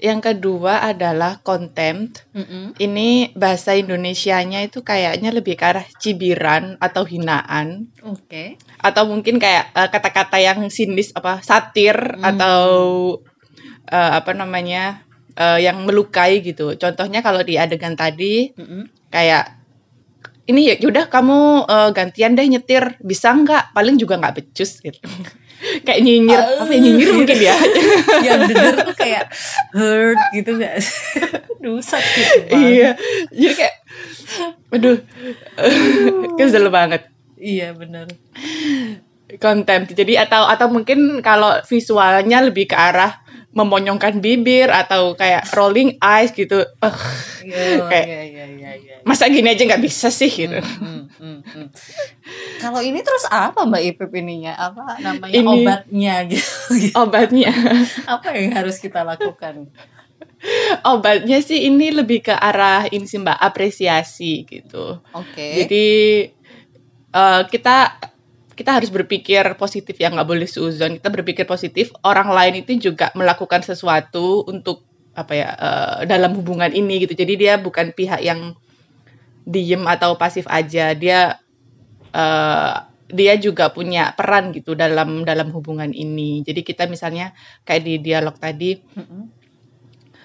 Yang 0.04 0.20
kedua 0.36 0.84
adalah 0.84 1.40
contempt. 1.40 2.28
Mm-mm. 2.36 2.76
Ini 2.76 3.32
bahasa 3.40 3.72
Indonesianya 3.78 4.66
itu 4.68 4.84
kayaknya 4.84 5.32
lebih 5.32 5.56
ke 5.56 5.64
arah 5.64 5.86
cibiran 6.02 6.76
atau 6.80 7.04
hinaan. 7.08 7.88
Oke. 8.04 8.58
atau 8.84 9.08
mungkin 9.08 9.40
kayak 9.40 9.72
eh, 9.72 9.88
kata-kata 9.88 10.44
yang 10.44 10.60
sinis 10.68 11.16
apa 11.16 11.40
satir 11.40 11.96
Hmm. 11.96 12.36
atau 12.36 12.60
eh, 13.88 14.12
apa 14.20 14.32
namanya 14.36 15.06
eh, 15.40 15.64
yang 15.64 15.88
melukai 15.88 16.44
gitu. 16.44 16.76
Contohnya 16.76 17.24
kalau 17.24 17.40
di 17.48 17.56
adegan 17.56 17.96
tadi 17.96 18.52
Mm-mm. 18.60 18.92
kayak 19.08 19.56
ini 20.44 20.68
ya 20.68 20.76
udah 20.84 21.08
kamu 21.08 21.40
eh, 21.72 21.90
gantian 21.96 22.36
deh 22.36 22.44
nyetir 22.44 23.00
bisa 23.00 23.32
nggak 23.32 23.72
paling 23.72 23.96
juga 23.96 24.20
nggak 24.20 24.36
becus 24.44 24.84
gitu 24.84 25.00
kayak 25.88 26.00
nyinyir. 26.04 26.40
Ah. 26.40 26.64
apa 26.66 26.74
nyinyir 26.74 27.10
mungkin 27.16 27.40
ya? 27.40 27.56
Yang 28.28 28.42
denger 28.52 28.76
tuh 28.84 28.96
kayak 28.98 29.24
hurt 29.72 30.22
gitu 30.36 30.52
gak 30.60 30.76
Duh 31.64 31.80
sakit 31.80 32.52
banget. 32.52 32.60
iya. 32.60 32.90
Jadi 33.32 33.54
kayak 33.56 33.76
aduh. 34.74 34.98
Kesel 36.36 36.68
banget. 36.68 37.08
Iya 37.40 37.76
benar. 37.76 38.08
konten 39.42 39.90
jadi 39.90 40.30
atau 40.30 40.46
atau 40.46 40.70
mungkin 40.70 41.26
kalau 41.26 41.58
visualnya 41.66 42.46
lebih 42.46 42.70
ke 42.70 42.78
arah 42.78 43.23
memonyongkan 43.54 44.18
bibir 44.18 44.68
atau 44.68 45.14
kayak 45.14 45.46
rolling 45.54 45.96
eyes 45.98 46.30
gitu 46.30 46.66
Ugh, 46.66 47.02
Iya 47.40 47.86
Kayak- 47.86 48.08
iya 48.08 48.22
iya 48.24 48.46
iya 48.50 48.72
iya. 48.76 48.96
masa 49.04 49.26
gini 49.28 49.46
aja 49.48 49.62
nggak 49.64 49.80
bisa 49.80 50.10
sih 50.10 50.28
gitu 50.28 50.58
Hmm, 50.58 51.06
hmm, 51.08 51.08
hmm, 51.16 51.38
hmm. 51.46 51.68
Kalau 52.58 52.80
ini 52.80 53.00
terus 53.00 53.28
apa 53.28 53.62
Mbak 53.62 53.84
Ipip 53.86 54.12
ininya? 54.14 54.56
Apa 54.56 54.98
namanya 54.98 55.36
Ini- 55.36 55.46
obatnya 55.62 56.16
gitu? 56.26 56.50
obatnya 56.96 57.52
apa 58.14 58.28
yang 58.34 58.52
harus 58.54 58.78
kita 58.78 59.02
lakukan? 59.02 59.70
obatnya 60.84 61.40
sih 61.40 61.64
ini 61.64 61.88
lebih 61.90 62.20
ke 62.22 62.34
arah 62.34 62.84
ini 62.86 63.04
sih 63.04 63.16
mbak 63.16 63.38
apresiasi 63.38 64.44
gitu 64.44 65.00
Oke. 65.12 65.64
jadi 65.64 65.88
eh, 67.10 67.42
kita 67.48 67.78
kita 68.54 68.78
harus 68.78 68.94
berpikir 68.94 69.44
positif 69.58 69.98
ya 69.98 70.14
nggak 70.14 70.30
boleh 70.30 70.46
suzon 70.46 71.02
kita 71.02 71.10
berpikir 71.10 71.46
positif 71.50 71.90
orang 72.06 72.30
lain 72.30 72.62
itu 72.62 72.78
juga 72.78 73.10
melakukan 73.18 73.66
sesuatu 73.66 74.46
untuk 74.46 74.86
apa 75.14 75.34
ya 75.34 75.50
eh, 75.54 75.98
dalam 76.10 76.34
hubungan 76.34 76.74
ini 76.74 77.06
gitu. 77.06 77.14
Jadi 77.14 77.34
dia 77.38 77.54
bukan 77.62 77.94
pihak 77.94 78.22
yang 78.22 78.58
diem 79.46 79.84
atau 79.86 80.18
pasif 80.18 80.50
aja. 80.50 80.98
Dia 80.98 81.38
eh, 82.14 82.76
dia 83.14 83.34
juga 83.38 83.70
punya 83.70 84.10
peran 84.18 84.50
gitu 84.50 84.74
dalam 84.74 85.22
dalam 85.22 85.54
hubungan 85.54 85.94
ini. 85.94 86.42
Jadi 86.42 86.66
kita 86.66 86.90
misalnya 86.90 87.32
kayak 87.62 87.84
di 87.86 87.94
dialog 88.02 88.36
tadi 88.38 88.78
Mm-mm. 88.78 89.46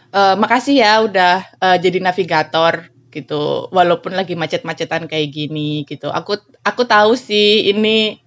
Eh, 0.08 0.37
makasih 0.40 0.80
ya 0.80 1.04
udah 1.04 1.44
eh, 1.61 1.76
jadi 1.85 2.00
navigator 2.00 2.88
gitu. 3.09 3.69
Walaupun 3.73 4.15
lagi 4.15 4.35
macet-macetan 4.38 5.09
kayak 5.09 5.29
gini 5.33 5.85
gitu. 5.85 6.09
Aku 6.12 6.38
aku 6.65 6.83
tahu 6.85 7.17
sih 7.17 7.73
ini 7.73 8.21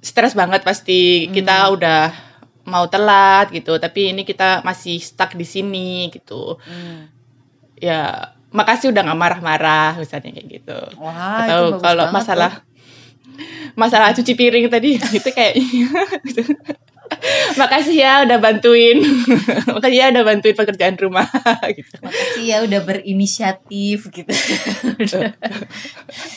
stres 0.00 0.36
banget 0.36 0.62
pasti. 0.62 1.28
Kita 1.32 1.72
udah 1.72 2.12
mau 2.68 2.86
telat 2.86 3.50
gitu. 3.50 3.76
Tapi 3.76 4.16
ini 4.16 4.22
kita 4.22 4.62
masih 4.62 5.00
stuck 5.00 5.34
di 5.34 5.46
sini 5.46 6.08
gitu. 6.12 6.60
Hmm. 6.62 7.12
ya 7.76 8.32
makasih 8.56 8.88
udah 8.88 9.04
nggak 9.04 9.20
marah-marah 9.20 10.00
misalnya 10.00 10.32
kayak 10.32 10.48
gitu. 10.48 10.78
Wah, 10.96 11.44
atau 11.44 11.76
kalau 11.76 12.08
masalah 12.08 12.64
tuh. 12.64 13.76
masalah 13.76 14.16
cuci 14.16 14.32
piring 14.32 14.72
tadi 14.72 14.96
itu 15.20 15.28
kayak 15.28 15.60
makasih 17.60 17.96
ya 18.02 18.12
udah 18.26 18.38
bantuin 18.42 18.98
makasih 19.74 19.98
ya 19.98 20.06
udah 20.12 20.24
bantuin 20.26 20.56
pekerjaan 20.56 20.96
rumah 20.98 21.26
gitu 21.78 21.96
Makasih 22.02 22.44
ya 22.46 22.56
udah 22.66 22.80
berinisiatif 22.82 23.98
gitu. 24.12 24.32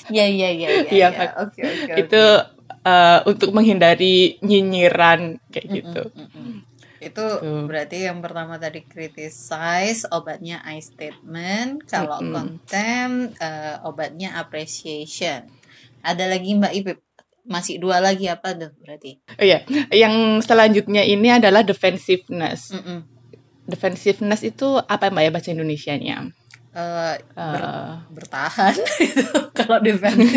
ya 0.09 0.25
ya 0.25 0.49
ya 0.49 0.69
ya. 0.69 0.91
Iya, 0.91 1.07
ya. 1.13 1.27
Oke 1.41 1.61
oke. 1.65 1.93
itu 2.05 2.23
eh, 2.85 3.19
untuk 3.29 3.49
menghindari 3.53 4.38
nyinyiran 4.41 5.38
kayak 5.51 5.67
gitu 5.73 6.01
Itu 6.99 7.23
Tuh. 7.39 7.63
berarti 7.63 8.11
yang 8.11 8.19
pertama 8.19 8.59
tadi 8.59 8.83
criticize, 8.83 10.03
obatnya 10.11 10.59
I 10.67 10.83
statement. 10.83 11.88
Kalau 11.88 12.19
Mm-mm. 12.19 12.35
contempt, 12.35 13.39
eh, 13.39 13.75
obatnya 13.88 14.35
appreciation. 14.35 15.47
Ada 16.03 16.27
lagi 16.27 16.59
Mbak 16.59 16.73
Ipip? 16.75 17.09
Masih 17.50 17.75
dua 17.75 17.98
lagi 17.98 18.25
apa 18.25 18.53
tuh 18.53 18.70
berarti? 18.77 19.18
oh 19.27 19.44
ya 19.44 19.65
yang 19.89 20.13
selanjutnya 20.39 21.01
ini 21.01 21.34
adalah 21.34 21.62
defensiveness 21.62 22.70
Mm-mm. 22.70 23.01
defensiveness 23.65 24.41
itu 24.44 24.77
apa 24.77 25.10
mbak 25.10 25.24
ya 25.24 25.32
bahasa 25.32 25.50
Indonesianya 25.50 26.29
eh, 26.70 27.15
ber- 27.18 27.65
Eh, 27.65 27.94
bertahan 28.08 28.74
gitu. 29.01 29.25
kalau 29.51 29.77
defense 29.79 30.22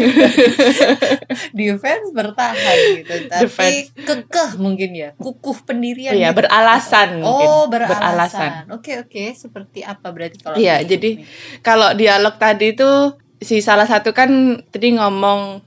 defense 1.55 2.07
bertahan 2.11 2.77
gitu 2.95 3.15
tapi 3.27 3.45
Defense. 3.45 3.93
kekeh 3.99 4.51
mungkin 4.57 4.91
ya 4.93 5.11
kukuh 5.15 5.65
pendirian 5.65 6.13
Iya, 6.13 6.31
gitu. 6.31 6.39
beralasan 6.41 7.21
mungkin. 7.21 7.49
oh 7.49 7.65
beralasan. 7.67 8.01
Beralasan. 8.01 8.53
oke 8.71 8.93
oke 9.03 9.25
seperti 9.35 9.81
apa 9.83 10.09
berarti 10.09 10.39
kalau 10.41 10.57
Iya, 10.57 10.81
di- 10.81 10.89
jadi 10.89 11.11
ini? 11.19 11.25
kalau 11.61 11.93
dialog 11.93 12.35
tadi 12.37 12.73
itu 12.73 12.91
si 13.37 13.59
salah 13.59 13.85
satu 13.85 14.15
kan 14.15 14.31
tadi 14.71 14.95
ngomong, 14.95 15.61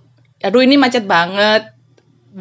aduh 0.44 0.62
ini 0.63 0.75
macet 0.75 1.06
banget, 1.08 1.72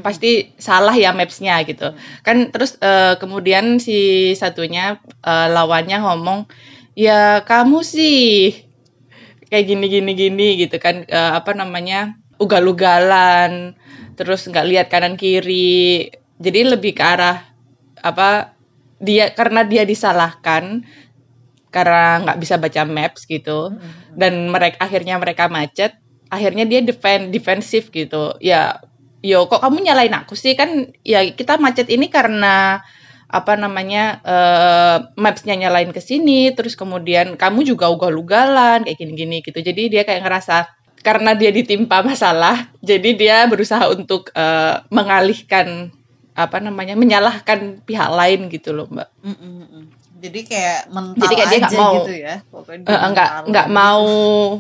pasti 0.03 0.55
salah 0.59 0.95
ya 0.95 1.15
maps-nya 1.15 1.63
gitu. 1.69 1.95
Kan 2.27 2.51
terus 2.51 2.79
eh, 2.83 3.15
kemudian 3.21 3.79
si 3.83 4.33
satunya 4.39 4.99
eh, 5.23 5.49
lawannya 5.51 5.99
ngomong, 6.03 6.51
ya 6.99 7.43
kamu 7.47 7.79
sih 7.87 8.55
kayak 9.51 9.65
gini 9.71 9.87
gini 9.93 10.13
gini 10.17 10.47
gitu 10.67 10.77
kan 10.83 11.05
Eh, 11.07 11.33
apa 11.39 11.53
namanya 11.55 12.19
ugal-ugalan, 12.43 13.79
terus 14.19 14.47
nggak 14.51 14.67
lihat 14.71 14.87
kanan 14.93 15.15
kiri. 15.21 16.11
Jadi 16.43 16.61
lebih 16.67 16.93
ke 16.99 17.05
arah 17.05 17.47
apa 18.03 18.55
dia 19.01 19.33
karena 19.33 19.63
dia 19.65 19.85
disalahkan 19.87 20.85
karena 21.75 22.23
nggak 22.23 22.39
bisa 22.39 22.55
baca 22.61 22.83
maps 22.87 23.27
gitu 23.27 23.75
Mm-mm. 23.75 24.15
dan 24.15 24.47
mereka 24.53 24.87
akhirnya 24.87 25.19
mereka 25.19 25.51
macet 25.51 25.99
akhirnya 26.35 26.67
dia 26.67 26.83
defend 26.83 27.31
defensif 27.31 27.95
gitu. 27.95 28.35
Ya 28.43 28.83
yo 29.25 29.47
kok 29.47 29.63
kamu 29.63 29.87
nyalain 29.87 30.13
aku 30.13 30.35
sih? 30.35 30.59
Kan 30.59 30.93
ya 31.07 31.23
kita 31.25 31.57
macet 31.63 31.89
ini 31.89 32.11
karena 32.11 32.83
apa 33.31 33.59
namanya 33.59 34.23
eh 34.23 34.97
mapsnya 35.19 35.55
nyalain 35.59 35.91
ke 35.91 35.99
sini 35.99 36.53
terus 36.55 36.79
kemudian 36.79 37.35
kamu 37.35 37.67
juga 37.67 37.91
ugal-ugalan 37.91 38.85
kayak 38.85 38.99
gini-gini 38.99 39.41
gitu. 39.41 39.59
Jadi 39.63 39.91
dia 39.91 40.03
kayak 40.03 40.23
ngerasa 40.27 40.69
karena 41.05 41.37
dia 41.37 41.53
ditimpa 41.53 42.01
masalah 42.01 42.73
jadi 42.81 43.11
dia 43.13 43.37
berusaha 43.45 43.93
untuk 43.93 44.33
eh, 44.33 44.81
mengalihkan 44.89 45.93
apa 46.35 46.59
namanya 46.59 46.99
menyalahkan 46.99 47.85
pihak 47.87 48.11
lain 48.11 48.51
gitu 48.51 48.75
loh 48.75 48.91
mbak. 48.91 49.07
Mm-mm, 49.23 49.53
mm-mm. 49.63 49.85
Jadi 50.25 50.41
kayak 50.43 50.81
mental 50.89 51.21
Jadi 51.21 51.35
kayak 51.35 51.47
dia 51.47 51.59
nggak 51.59 51.69
aja 51.69 51.79
mau- 51.79 51.95
gitu 51.99 52.13
ya 52.17 52.35
pokoknya 52.49 52.81
Eh, 52.81 52.89
dia 52.89 52.99
enggak 53.05 53.29
enggak 53.45 53.67
gitu. 53.67 53.77
mau 53.77 54.05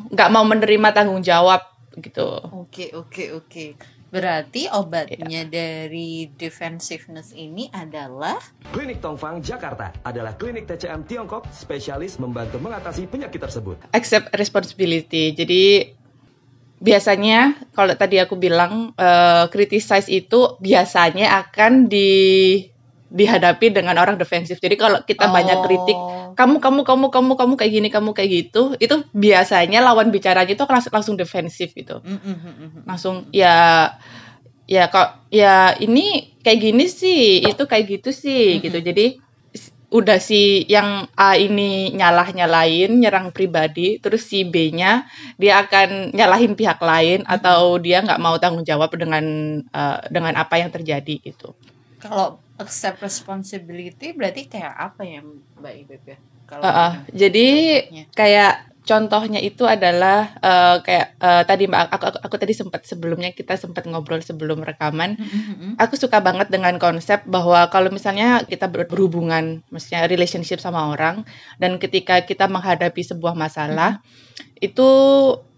enggak 0.06 0.28
mau 0.28 0.44
menerima 0.44 0.88
tanggung 0.90 1.22
jawab 1.22 1.60
gitu. 1.96 2.28
Oke 2.52 2.92
oke 2.92 3.24
oke. 3.34 3.66
Berarti 4.08 4.70
obatnya 4.70 5.42
Iya. 5.42 5.50
dari 5.50 6.10
defensiveness 6.30 7.34
ini 7.34 7.66
adalah 7.68 8.38
Klinik 8.68 9.00
Tongfang 9.00 9.40
Jakarta 9.40 9.90
adalah 10.00 10.34
klinik 10.34 10.64
TCM 10.64 11.02
Tiongkok 11.02 11.50
spesialis 11.50 12.14
membantu 12.16 12.58
mengatasi 12.58 13.06
penyakit 13.06 13.40
tersebut. 13.40 13.90
Accept 13.90 14.30
responsibility. 14.32 15.32
Jadi 15.32 15.90
biasanya 16.76 17.40
kalau 17.70 17.94
tadi 17.94 18.18
aku 18.18 18.36
bilang 18.36 18.92
eh, 18.94 19.44
criticize 19.48 20.06
itu 20.06 20.58
biasanya 20.58 21.40
akan 21.42 21.88
di 21.88 22.10
dihadapi 23.14 23.70
dengan 23.70 23.94
orang 24.02 24.18
defensif. 24.18 24.58
Jadi 24.58 24.74
kalau 24.74 24.98
kita 25.06 25.30
banyak 25.30 25.62
kritik, 25.62 25.94
Oh, 25.94 26.34
kamu 26.34 26.58
kamu 26.58 26.82
kamu 26.82 27.06
kamu 27.14 27.32
kamu 27.38 27.52
kayak 27.54 27.72
gini, 27.72 27.88
kamu 27.94 28.10
kayak 28.10 28.30
gitu, 28.34 28.62
itu 28.82 29.06
biasanya 29.14 29.78
lawan 29.86 30.10
bicaranya 30.10 30.50
itu 30.50 30.66
langsung 30.66 30.92
langsung 30.92 31.14
defensif 31.14 31.70
gitu. 31.78 32.02
mm, 32.02 32.18
mm, 32.18 32.38
mm, 32.42 32.70
langsung 32.90 33.30
ya 33.30 33.94
ya 34.66 34.90
kok 34.90 35.30
ya 35.30 35.78
ini 35.78 36.34
kayak 36.42 36.58
gini 36.58 36.84
sih 36.90 37.46
itu 37.46 37.62
kayak 37.70 37.86
gitu 37.86 38.10
sih 38.10 38.58
gitu. 38.58 38.82
Jadi 38.82 39.22
udah 39.94 40.18
si 40.18 40.66
yang 40.66 41.06
A 41.14 41.38
ini 41.38 41.94
nyalah 41.94 42.34
nyalain 42.34 42.98
nyerang 42.98 43.30
pribadi 43.30 44.02
terus 44.02 44.26
si 44.26 44.42
B-nya 44.42 45.06
dia 45.38 45.62
akan 45.62 46.10
nyalahin 46.10 46.58
pihak 46.58 46.82
lain 46.82 47.22
atau 47.30 47.78
dia 47.78 48.02
nggak 48.02 48.18
mau 48.18 48.34
tanggung 48.42 48.66
jawab 48.66 48.90
dengan 48.98 49.22
eh, 49.62 49.98
dengan 50.10 50.34
apa 50.34 50.58
yang 50.58 50.74
terjadi 50.74 51.22
gitu. 51.22 51.54
Kalau 52.02 52.42
accept 52.60 53.02
responsibility 53.02 54.14
berarti 54.14 54.46
kayak 54.46 54.74
apa 54.74 55.02
ya 55.02 55.20
Mbak 55.58 55.74
Ibeb 55.86 56.02
ya? 56.06 56.18
Kalau 56.44 56.62
Uh, 56.62 56.68
uh, 56.70 56.92
jadi 57.10 57.48
contohnya. 57.88 58.04
kayak 58.14 58.52
contohnya 58.84 59.40
itu 59.40 59.64
adalah 59.64 60.36
eh, 60.44 60.76
kayak 60.84 61.16
eh, 61.16 61.42
tadi 61.48 61.64
mbak 61.64 61.88
aku, 61.88 62.04
aku, 62.04 62.18
aku 62.20 62.36
tadi 62.36 62.52
sempat 62.52 62.84
sebelumnya 62.84 63.32
kita 63.32 63.56
sempat 63.56 63.88
ngobrol 63.88 64.20
sebelum 64.20 64.60
rekaman 64.60 65.16
Mm, 65.16 65.24
mm, 65.24 65.40
mm, 65.40 65.56
mm. 65.56 65.72
aku 65.80 65.96
suka 65.96 66.20
banget 66.20 66.52
dengan 66.52 66.76
konsep 66.76 67.24
bahwa 67.24 67.64
kalau 67.72 67.88
misalnya 67.88 68.44
kita 68.44 68.68
ber- 68.68 68.84
berhubungan, 68.84 69.64
maksudnya 69.72 70.04
relationship 70.04 70.60
sama 70.60 70.92
orang, 70.92 71.24
dan 71.56 71.80
ketika 71.80 72.20
kita 72.28 72.44
menghadapi 72.44 73.00
sebuah 73.00 73.32
masalah, 73.32 74.04
itu 74.60 74.88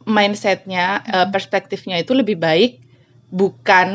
mindsetnya, 0.06 1.02
eh, 1.02 1.26
perspektifnya 1.34 1.98
itu 1.98 2.14
lebih 2.14 2.38
baik 2.38 2.78
bukan 3.34 3.88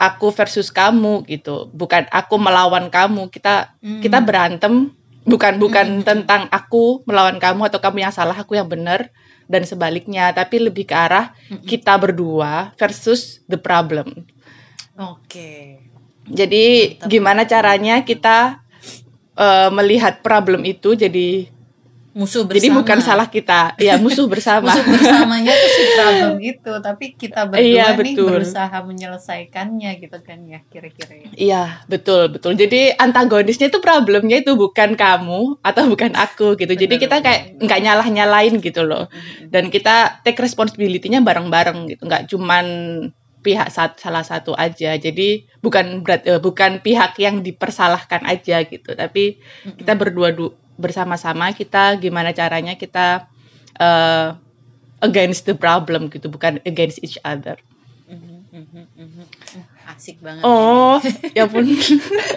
aku 0.00 0.32
versus 0.32 0.72
kamu 0.72 1.28
gitu, 1.28 1.68
bukan 1.76 2.08
aku 2.08 2.40
melawan 2.40 2.88
kamu, 2.88 3.28
kita 3.28 3.76
Hmm. 3.84 4.00
kita 4.00 4.24
berantem, 4.24 4.96
bukan 5.28 5.60
bukan 5.60 6.00
Hmm. 6.00 6.04
tentang 6.08 6.48
aku 6.48 7.04
melawan 7.04 7.36
kamu 7.36 7.68
atau 7.68 7.84
kamu 7.84 8.08
yang 8.08 8.14
salah, 8.14 8.32
aku 8.32 8.56
yang 8.56 8.64
benar 8.66 9.12
dan 9.44 9.68
sebaliknya, 9.68 10.32
tapi 10.32 10.56
lebih 10.62 10.88
ke 10.88 10.94
arah 10.96 11.36
Mm, 11.50 11.60
mm. 11.60 11.66
kita 11.68 11.98
berdua 12.00 12.70
versus 12.80 13.44
the 13.50 13.58
problem. 13.60 14.24
Oke. 14.96 15.82
Jadi 16.30 16.96
Mantap. 16.96 17.08
gimana 17.10 17.42
caranya 17.44 18.00
kita 18.06 18.62
eh, 19.36 19.70
melihat 19.74 20.22
problem 20.22 20.62
itu 20.64 20.94
jadi 20.94 21.50
Musuh 22.10 22.42
bersama. 22.42 22.58
jadi 22.58 22.68
bukan 22.74 22.98
salah 22.98 23.26
kita, 23.26 23.78
ya 23.78 23.94
musuh 23.94 24.26
bersama. 24.32 24.66
musuh 24.66 24.82
bersamanya 24.82 25.54
tuh 25.54 25.70
si 25.70 25.82
problem 25.94 26.34
itu, 26.42 26.72
tapi 26.82 27.04
kita 27.14 27.46
berdua 27.46 27.62
Iya, 27.62 27.86
nih 27.94 28.14
betul. 28.18 28.28
berusaha 28.34 28.76
menyelesaikannya 28.82 29.90
gitu 29.96 30.18
kan 30.20 30.38
ya 30.42 30.58
kira-kira 30.66 31.14
ya. 31.14 31.28
Iya, 31.32 31.62
betul, 31.86 32.28
betul. 32.28 32.58
Jadi 32.58 32.90
antagonisnya 32.92 33.70
itu 33.70 33.78
problemnya 33.78 34.42
itu 34.42 34.54
bukan 34.54 34.94
kamu 34.94 35.62
atau 35.62 35.82
bukan 35.86 36.10
aku 36.12 36.58
gitu. 36.58 36.72
Jadi 36.72 36.98
Benar, 36.98 37.02
kita 37.06 37.16
kayak 37.22 37.40
nggak 37.58 37.80
nyalah-nyalain 37.80 38.54
gitu 38.58 38.82
loh. 38.82 39.06
Mm, 39.06 39.18
mm. 39.18 39.48
Dan 39.50 39.64
kita 39.70 39.96
take 40.20 40.40
responsibility-nya 40.40 41.22
bareng-bareng 41.22 41.86
gitu. 41.88 42.04
Nggak 42.04 42.26
cuman 42.26 42.66
pihak 43.40 43.70
salah 43.72 44.20
satu 44.20 44.52
aja. 44.52 44.98
Jadi 44.98 45.46
bukan 45.58 46.02
berat, 46.02 46.26
eh, 46.26 46.36
bukan 46.36 46.82
pihak 46.82 47.16
yang 47.16 47.40
dipersalahkan 47.40 48.26
aja 48.26 48.60
gitu. 48.64 48.92
Tapi 48.92 49.38
Mm, 49.62 49.78
kita 49.78 49.92
berdua 49.94 50.34
du- 50.34 50.58
bersama-sama 50.80 51.52
kita 51.52 52.00
gimana 52.00 52.32
caranya 52.32 52.74
kita 52.80 53.28
eh, 53.76 54.28
against 55.04 55.44
the 55.44 55.56
problem 55.56 56.08
gitu, 56.08 56.32
bukan 56.32 56.60
against 56.64 57.00
each 57.04 57.20
other. 57.24 57.60
Mhm, 58.10 58.36
mhm, 58.50 58.84
mhm. 58.98 59.24
Uh, 59.54 59.92
Asik 59.94 60.18
banget. 60.18 60.42
Oh, 60.42 60.98
ya 61.34 61.46
pun. 61.46 61.62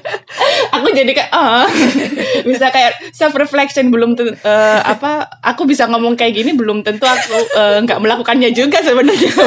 aku 0.75 0.87
jadi 0.93 1.11
kayak 1.13 1.31
oh. 1.33 1.65
bisa 2.49 2.69
kayak 2.69 3.13
self 3.13 3.33
reflection 3.37 3.89
belum 3.89 4.17
eh, 4.21 4.81
apa 4.85 5.29
aku 5.41 5.65
bisa 5.65 5.85
ngomong 5.89 6.17
kayak 6.17 6.37
gini 6.37 6.53
belum 6.53 6.85
tentu 6.85 7.05
aku 7.05 7.37
eh, 7.57 7.77
nggak 7.85 8.01
melakukannya 8.01 8.53
juga 8.53 8.81
sebenarnya. 8.85 9.33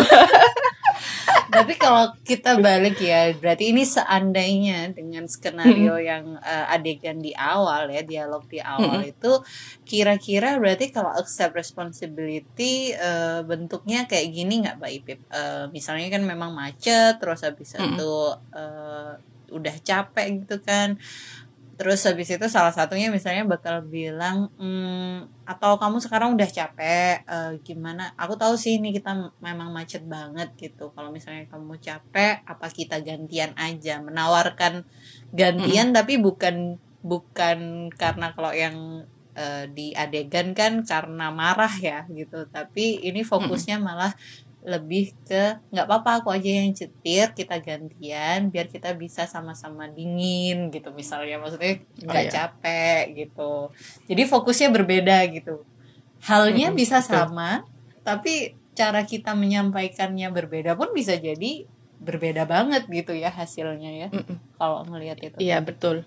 Tapi 1.55 1.75
kalau 1.79 2.11
kita 2.27 2.59
balik 2.59 2.99
ya, 2.99 3.31
berarti 3.37 3.71
ini 3.71 3.87
seandainya 3.87 4.93
dengan 4.93 5.25
skenario 5.31 5.97
yang 6.01 6.37
eh, 6.43 6.75
adegan 6.75 7.23
di 7.23 7.33
awal 7.33 7.89
ya, 7.93 8.03
dialog 8.03 8.45
di 8.51 8.59
awal 8.59 9.03
itu 9.07 9.41
kira-kira 9.87 10.59
berarti 10.59 10.91
kalau 10.91 11.15
accept 11.15 11.55
responsibility 11.55 12.93
eh, 12.93 13.41
bentuknya 13.47 14.05
kayak 14.11 14.29
gini 14.35 14.67
nggak 14.67 14.77
Mbak 14.83 14.93
Ipip? 15.03 15.21
Eh, 15.31 15.65
misalnya 15.71 16.09
kan 16.11 16.23
memang 16.27 16.51
macet, 16.53 17.19
terus 17.23 17.47
habis 17.47 17.75
Mm-mm. 17.77 17.95
itu 17.95 18.15
eh, 18.55 19.13
udah 19.51 19.77
capek 19.83 20.43
gitu 20.43 20.59
kan. 20.63 20.99
Terus 21.77 22.01
habis 22.09 22.33
itu 22.33 22.47
salah 22.49 22.73
satunya 22.73 23.13
misalnya 23.13 23.45
bakal 23.45 23.85
bilang 23.85 24.49
"Hmm, 24.57 25.29
atau 25.45 25.77
kamu 25.77 26.01
sekarang 26.01 26.33
udah 26.33 26.49
capek 26.49 27.21
eh, 27.29 27.53
gimana? 27.61 28.17
Aku 28.17 28.33
tahu 28.41 28.57
sih 28.57 28.81
ini 28.81 28.97
kita 28.97 29.13
memang 29.45 29.69
macet 29.77 30.01
banget 30.09 30.57
gitu. 30.57 30.89
Kalau 30.97 31.13
misalnya 31.13 31.45
kamu 31.53 31.77
capek, 31.77 32.41
apa 32.49 32.67
kita 32.73 33.05
gantian 33.05 33.53
aja? 33.61 34.01
Menawarkan 34.01 34.89
gantian 35.37 35.93
tapi 35.93 36.17
bukan 36.17 36.81
bukan 37.05 37.93
karena 37.93 38.33
kalau 38.33 38.57
yang 38.57 39.05
eh, 39.37 39.69
di 39.69 39.93
adegan 39.93 40.57
kan 40.57 40.81
karena 40.81 41.29
marah 41.29 41.73
ya 41.77 42.09
gitu. 42.09 42.49
Tapi 42.49 43.05
ini 43.05 43.21
fokusnya 43.21 43.77
malah 43.85 44.17
lebih 44.67 45.15
ke 45.23 45.63
nggak 45.71 45.87
apa-apa 45.87 46.11
aku 46.27 46.35
aja 46.35 46.51
yang 46.51 46.75
cetir 46.75 47.31
kita 47.39 47.63
gantian 47.63 48.51
biar 48.51 48.67
kita 48.67 48.99
bisa 48.99 49.23
sama-sama 49.31 49.87
dingin 49.87 50.75
gitu 50.75 50.91
misalnya 50.91 51.39
maksudnya 51.39 51.87
nggak 52.03 52.25
iya. 52.27 52.33
capek 52.35 53.03
gitu 53.15 53.71
jadi 54.11 54.27
fokusnya 54.27 54.75
berbeda 54.75 55.23
gitu 55.31 55.63
halnya 56.27 56.75
Mm-mm, 56.75 56.83
bisa 56.83 56.99
betul. 56.99 57.15
sama 57.15 57.63
tapi 58.03 58.59
cara 58.75 59.07
kita 59.07 59.39
menyampaikannya 59.39 60.29
berbeda 60.35 60.75
pun 60.75 60.91
bisa 60.91 61.15
jadi 61.15 61.65
berbeda 62.03 62.45
banget 62.45 62.91
gitu 62.91 63.15
ya 63.15 63.31
hasilnya 63.31 63.91
ya 64.05 64.09
Mm-mm. 64.11 64.37
kalau 64.59 64.83
ngelihat 64.85 65.23
itu 65.23 65.37
Iya 65.41 65.63
betul. 65.65 66.05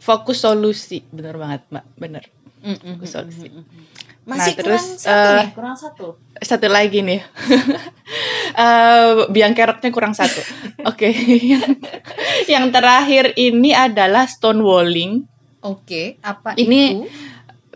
Fokus 0.00 0.40
solusi, 0.44 1.04
bener 1.12 1.36
banget 1.36 1.68
mbak, 1.68 1.84
bener. 2.00 2.24
Mm, 2.64 2.72
mm, 2.72 2.94
Fokus 2.96 3.08
mm, 3.08 3.16
solusi. 3.16 3.48
mm, 3.48 3.56
mm, 3.56 3.64
mm. 3.64 3.84
Masih 4.28 4.52
Nah, 4.52 4.58
terus, 4.60 4.84
kurang 4.84 4.98
satu 5.00 5.10
eh, 5.10 5.36
nih, 5.40 5.48
kurang 5.56 5.76
satu. 5.76 6.06
Satu 6.40 6.66
lagi 6.68 7.00
nih. 7.04 7.20
Eh, 8.50 9.30
biang 9.30 9.54
keroknya 9.54 9.94
kurang 9.94 10.10
satu. 10.10 10.42
Oke. 10.90 11.14
yang, 11.14 11.62
yang 12.58 12.64
terakhir 12.74 13.30
ini 13.38 13.70
adalah 13.70 14.26
stonewalling. 14.26 15.22
Oke, 15.62 16.18
apa 16.18 16.58
Ini- 16.58 16.98
itu? 16.98 17.06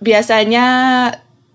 Biasanya 0.02 0.66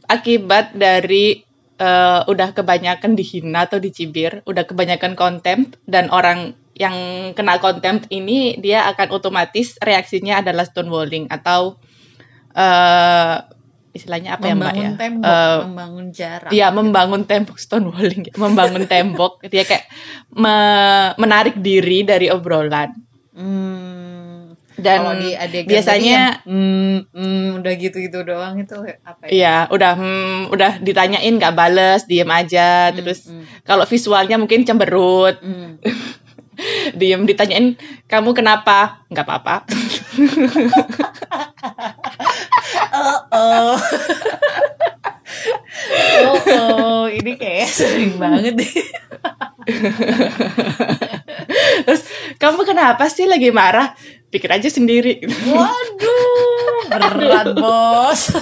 akibat 0.08 0.71
dari 0.80 1.43
eh, 1.75 2.21
udah 2.23 2.56
kebanyakan 2.56 3.19
dihina 3.19 3.67
atau 3.67 3.84
dicibir, 3.84 4.39
udah 4.47 4.63
kebanyakan 4.63 5.19
contempt 5.19 5.75
dan 5.84 6.08
orang 6.15 6.56
yang 6.80 6.95
kena 7.36 7.60
contempt 7.60 8.08
ini 8.08 8.56
dia 8.63 8.88
akan 8.88 9.12
otomatis 9.12 9.75
reaksinya 9.84 10.39
adalah 10.39 10.63
stonewalling 10.63 11.28
atau 11.28 11.75
eh 12.56 13.36
istilahnya 13.91 14.34
apa 14.34 14.45
membangun 14.45 14.75
ya 14.75 14.84
Mbak 14.86 14.86
ya? 14.86 14.95
tembok, 14.95 15.28
Eh, 15.28 15.58
membangun 15.63 16.06
jarak. 16.12 16.49
Iya, 16.49 16.69
membangun 16.69 17.23
tembok 17.23 17.58
stonewalling, 17.58 18.23
membangun 18.36 18.84
tembok. 18.86 19.39
Dia 19.43 19.63
kayak 19.63 19.86
me- 20.32 21.13
menarik 21.15 21.56
diri 21.58 22.02
dari 22.02 22.28
obrolan. 22.28 22.91
Hmm, 23.32 24.52
Dan 24.75 24.97
kalau 25.02 25.13
di 25.17 25.34
adegan 25.34 25.67
biasanya- 25.67 26.39
yang, 26.39 26.45
hmm, 26.45 26.95
hmm, 27.12 27.45
udah 27.58 27.71
gitu-gitu 27.75 28.17
doang 28.21 28.54
itu 28.58 28.73
apa 29.02 29.21
ya? 29.25 29.30
Iya, 29.30 29.56
udah 29.69 29.91
hmm, 29.93 30.38
udah 30.49 30.71
ditanyain 30.80 31.34
nggak 31.34 31.54
bales, 31.54 32.06
diem 32.06 32.28
aja. 32.28 32.88
Hmm, 32.88 32.95
Terus 32.95 33.25
hmm, 33.25 33.43
kalau 33.63 33.84
visualnya 33.84 34.36
mungkin 34.36 34.63
cemberut, 34.63 35.36
hmm. 35.39 35.80
diem 36.95 37.23
ditanyain 37.23 37.75
kamu 38.06 38.30
kenapa? 38.34 39.04
Nggak 39.08 39.25
apa-apa. 39.25 39.56
Oh, 43.00 43.20
oh. 43.32 43.76
oh, 46.20 46.36
oh, 46.52 47.04
ini 47.08 47.40
kayak 47.40 47.72
sering 47.72 48.20
banget 48.20 48.60
deh. 48.60 48.74
Terus 51.88 52.04
kamu 52.36 52.68
kenapa 52.68 53.08
sih 53.08 53.24
lagi 53.24 53.56
marah? 53.56 53.96
Pikir 54.28 54.52
aja 54.52 54.68
sendiri. 54.68 55.24
Waduh, 55.48 56.92
berat 56.92 57.56
bos. 57.56 58.36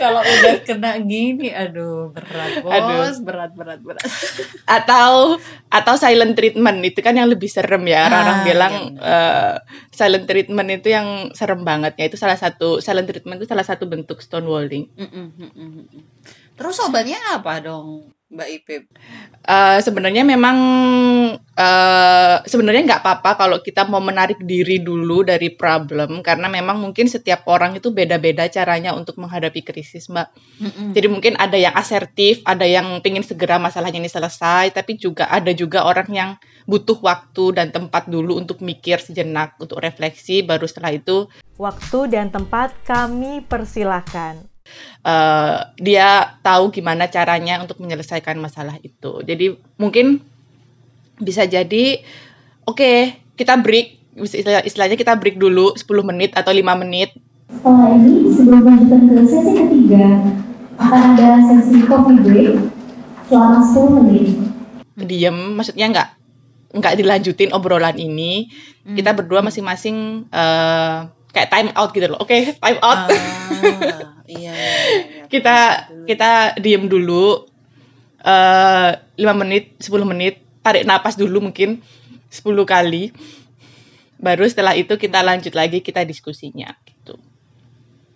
Kalau 0.00 0.24
udah 0.24 0.54
kena 0.64 0.96
gini, 1.04 1.52
aduh 1.52 2.08
berat 2.08 2.64
bos, 2.64 2.72
Aduh. 2.72 3.20
berat 3.20 3.52
berat 3.52 3.80
berat. 3.84 4.00
atau 4.80 5.36
atau 5.68 5.94
silent 6.00 6.32
treatment 6.32 6.80
itu 6.80 7.04
kan 7.04 7.12
yang 7.12 7.28
lebih 7.28 7.52
serem 7.52 7.84
ya 7.84 8.08
orang-orang 8.08 8.38
Ah, 8.40 8.44
bilang 8.48 8.74
iya 8.96 9.12
eh, 9.12 9.54
silent 9.92 10.24
treatment 10.24 10.68
itu 10.72 10.88
yang 10.88 11.28
serem 11.36 11.60
banget 11.62 11.92
ya 12.00 12.08
itu 12.08 12.16
salah 12.16 12.40
satu 12.40 12.80
silent 12.80 13.04
treatment 13.04 13.36
itu 13.44 13.48
salah 13.50 13.66
satu 13.66 13.84
bentuk 13.84 14.24
stonewalling 14.24 14.88
mm, 14.96 15.10
mm, 15.10 15.28
mm, 15.36 15.50
mm. 15.52 16.02
Terus 16.56 16.76
obatnya 16.84 17.16
apa 17.32 17.60
dong, 17.60 18.12
Mbak 18.30 18.48
Ipip? 18.62 18.82
Eh, 19.42 19.78
sebenarnya 19.82 20.22
memang 20.22 20.56
eh 21.34 22.36
sebenarnya 22.46 22.86
nggak 22.86 23.02
apa-apa 23.02 23.30
kalau 23.34 23.58
kita 23.58 23.84
mau 23.90 23.98
menarik 23.98 24.38
diri 24.46 24.78
dulu 24.78 25.26
dari 25.26 25.50
problem 25.50 26.22
karena 26.22 26.46
memang 26.46 26.78
mungkin 26.78 27.10
setiap 27.10 27.42
orang 27.50 27.74
itu 27.74 27.90
beda-beda 27.90 28.46
caranya 28.46 28.94
untuk 28.94 29.18
menghadapi 29.18 29.66
krisis 29.66 30.06
mbak 30.06 30.30
Mm-mm. 30.62 30.94
Jadi 30.94 31.06
mungkin 31.10 31.34
ada 31.36 31.58
yang 31.58 31.74
asertif, 31.74 32.40
ada 32.46 32.62
yang 32.62 33.02
pengen 33.02 33.26
segera 33.26 33.58
masalahnya 33.58 33.98
ini 33.98 34.08
selesai, 34.12 34.70
tapi 34.70 34.94
juga 34.96 35.26
ada 35.26 35.50
juga 35.50 35.82
orang 35.84 36.08
yang 36.14 36.30
butuh 36.70 36.96
waktu 37.02 37.58
dan 37.58 37.74
tempat 37.74 38.06
dulu 38.06 38.38
untuk 38.38 38.62
mikir 38.62 39.02
sejenak, 39.02 39.58
untuk 39.58 39.82
refleksi, 39.82 40.46
baru 40.46 40.70
setelah 40.70 40.94
itu 40.94 41.26
Waktu 41.60 42.08
dan 42.08 42.32
tempat 42.32 42.72
kami 42.88 43.44
persilahkan. 43.44 44.49
Eh, 45.00 45.56
dia 45.76 46.08
tahu 46.40 46.70
gimana 46.70 47.06
caranya 47.06 47.60
untuk 47.60 47.78
menyelesaikan 47.78 48.36
masalah 48.36 48.76
itu. 48.80 49.20
Jadi 49.22 49.54
mungkin 49.76 50.20
bisa 51.16 51.44
jadi, 51.44 52.00
oke 52.64 52.92
kita 53.34 53.56
break, 53.56 54.16
istilah- 54.16 54.64
istilahnya 54.64 54.96
kita 54.96 55.16
break 55.16 55.36
dulu 55.36 55.72
10 55.72 56.04
menit 56.04 56.32
atau 56.32 56.52
5 56.52 56.76
menit, 56.76 57.12
Setelah 57.50 57.90
ini, 57.98 58.30
sebelum 58.30 58.62
lanjutan 58.62 59.10
ke 59.10 59.26
sesi 59.26 59.52
ketiga, 59.58 60.06
akan 60.78 61.00
ada 61.12 61.28
sesi 61.42 61.82
coffee 61.82 62.20
break 62.22 62.54
selama 63.26 63.58
10 63.58 63.90
menit. 64.00 64.26
diem, 65.00 65.56
maksudnya 65.56 65.86
nggak 65.88 66.08
nggak 66.70 66.94
dilanjutin 67.00 67.50
obrolan 67.50 67.98
ini, 67.98 68.46
Hmm. 68.86 68.94
kita 68.94 69.16
berdua 69.16 69.42
masing-masing 69.42 70.28
eh, 70.30 70.96
kayak 71.34 71.50
time 71.50 71.70
out 71.74 71.90
gitu 71.90 72.06
loh. 72.06 72.22
Oke, 72.22 72.54
time 72.54 72.78
out. 72.82 72.98
Ah, 72.98 73.08
iya, 74.30 74.54
iya, 74.54 74.74
iya. 74.86 75.22
kita 75.26 75.56
Dulu. 75.90 76.04
kita 76.06 76.30
diem 76.62 76.84
dulu 76.86 77.46
eh 78.20 78.90
5 79.16 79.40
menit 79.40 79.76
10 79.80 80.04
menit 80.06 80.40
tarik 80.60 80.84
napas 80.84 81.16
dulu 81.16 81.50
mungkin 81.50 81.80
10 82.30 82.44
kali 82.68 83.10
baru 84.20 84.44
setelah 84.44 84.76
itu 84.76 84.94
kita 85.00 85.24
lanjut 85.24 85.56
lagi 85.56 85.80
kita 85.80 86.04
diskusinya 86.04 86.70
gitu 86.84 87.16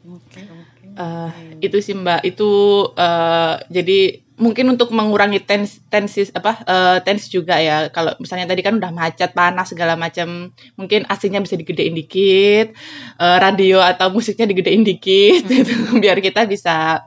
Oke, 0.05 0.45
oke. 0.45 0.85
Eh, 0.85 1.29
oke. 1.33 1.65
itu 1.65 1.77
sih 1.81 1.97
mbak 1.97 2.21
itu 2.29 2.53
eh, 2.93 3.55
jadi 3.73 4.24
mungkin 4.35 4.67
untuk 4.75 4.91
mengurangi 4.91 5.39
tens 5.47 5.79
tensi 5.87 6.27
apa 6.35 6.59
eh, 6.67 6.99
tensi 7.07 7.31
juga 7.31 7.59
ya. 7.63 7.89
Kalau 7.95 8.19
misalnya 8.19 8.51
tadi 8.51 8.63
kan 8.67 8.79
udah 8.79 8.91
macet 8.91 9.31
panas 9.31 9.71
segala 9.71 9.95
macam 9.95 10.51
mungkin 10.75 11.07
AC-nya 11.07 11.39
bisa 11.39 11.55
digedein 11.55 11.95
dikit 11.95 12.75
eh, 13.19 13.39
radio 13.39 13.79
atau 13.79 14.11
musiknya 14.11 14.51
digedein 14.51 14.83
dikit 14.83 15.47
gitu, 15.47 15.75
biar 16.03 16.19
kita 16.19 16.51
bisa 16.51 17.07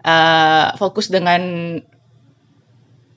eh, 0.00 0.68
fokus 0.80 1.12
dengan 1.12 1.42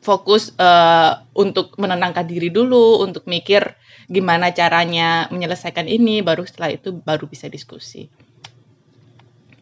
fokus 0.03 0.51
eh, 0.55 1.11
untuk 1.35 1.75
menenangkan 1.79 2.27
diri 2.27 2.51
dulu 2.51 3.03
untuk 3.03 3.27
mikir 3.27 3.75
gimana 4.07 4.55
caranya 4.55 5.27
menyelesaikan 5.31 5.87
ini 5.87 6.23
baru 6.23 6.47
setelah 6.47 6.75
itu 6.75 6.95
baru 6.99 7.27
bisa 7.27 7.51
diskusi. 7.51 8.07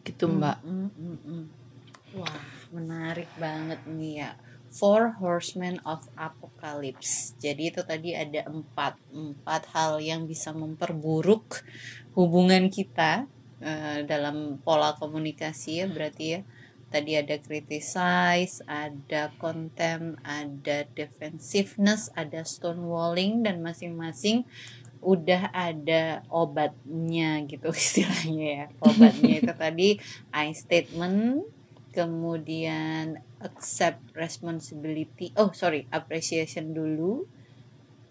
Gitu 0.06 0.30
mbak. 0.30 0.62
Mm, 0.62 0.90
mm, 0.94 1.18
mm. 1.26 1.44
Wah, 2.22 2.55
menarik 2.76 3.30
banget 3.40 3.80
nih 3.88 4.14
ya. 4.20 4.30
Four 4.76 5.16
Horsemen 5.22 5.80
of 5.88 6.04
Apocalypse. 6.20 7.32
Jadi 7.40 7.72
itu 7.72 7.80
tadi 7.80 8.12
ada 8.12 8.44
empat, 8.44 9.00
empat 9.08 9.72
hal 9.72 10.04
yang 10.04 10.28
bisa 10.28 10.52
memperburuk 10.52 11.64
hubungan 12.12 12.68
kita 12.68 13.24
eh, 13.64 14.04
dalam 14.04 14.60
pola 14.60 14.92
komunikasi 15.00 15.80
ya 15.80 15.86
berarti 15.88 16.24
ya. 16.36 16.40
Tadi 16.86 17.18
ada 17.18 17.34
criticize, 17.42 18.62
ada 18.68 19.34
contempt, 19.42 20.22
ada 20.22 20.86
defensiveness, 20.94 22.14
ada 22.14 22.46
stonewalling 22.46 23.42
dan 23.42 23.58
masing-masing 23.58 24.46
udah 25.06 25.54
ada 25.54 26.26
obatnya 26.32 27.42
gitu 27.46 27.70
istilahnya 27.86 28.46
ya. 28.46 28.66
Obatnya 28.82 29.34
itu 29.40 29.52
tadi 29.54 29.88
I 30.34 30.50
statement, 30.52 31.46
kemudian 31.96 33.16
accept 33.40 34.12
responsibility. 34.12 35.32
Oh, 35.40 35.56
sorry, 35.56 35.88
appreciation 35.88 36.76
dulu 36.76 37.24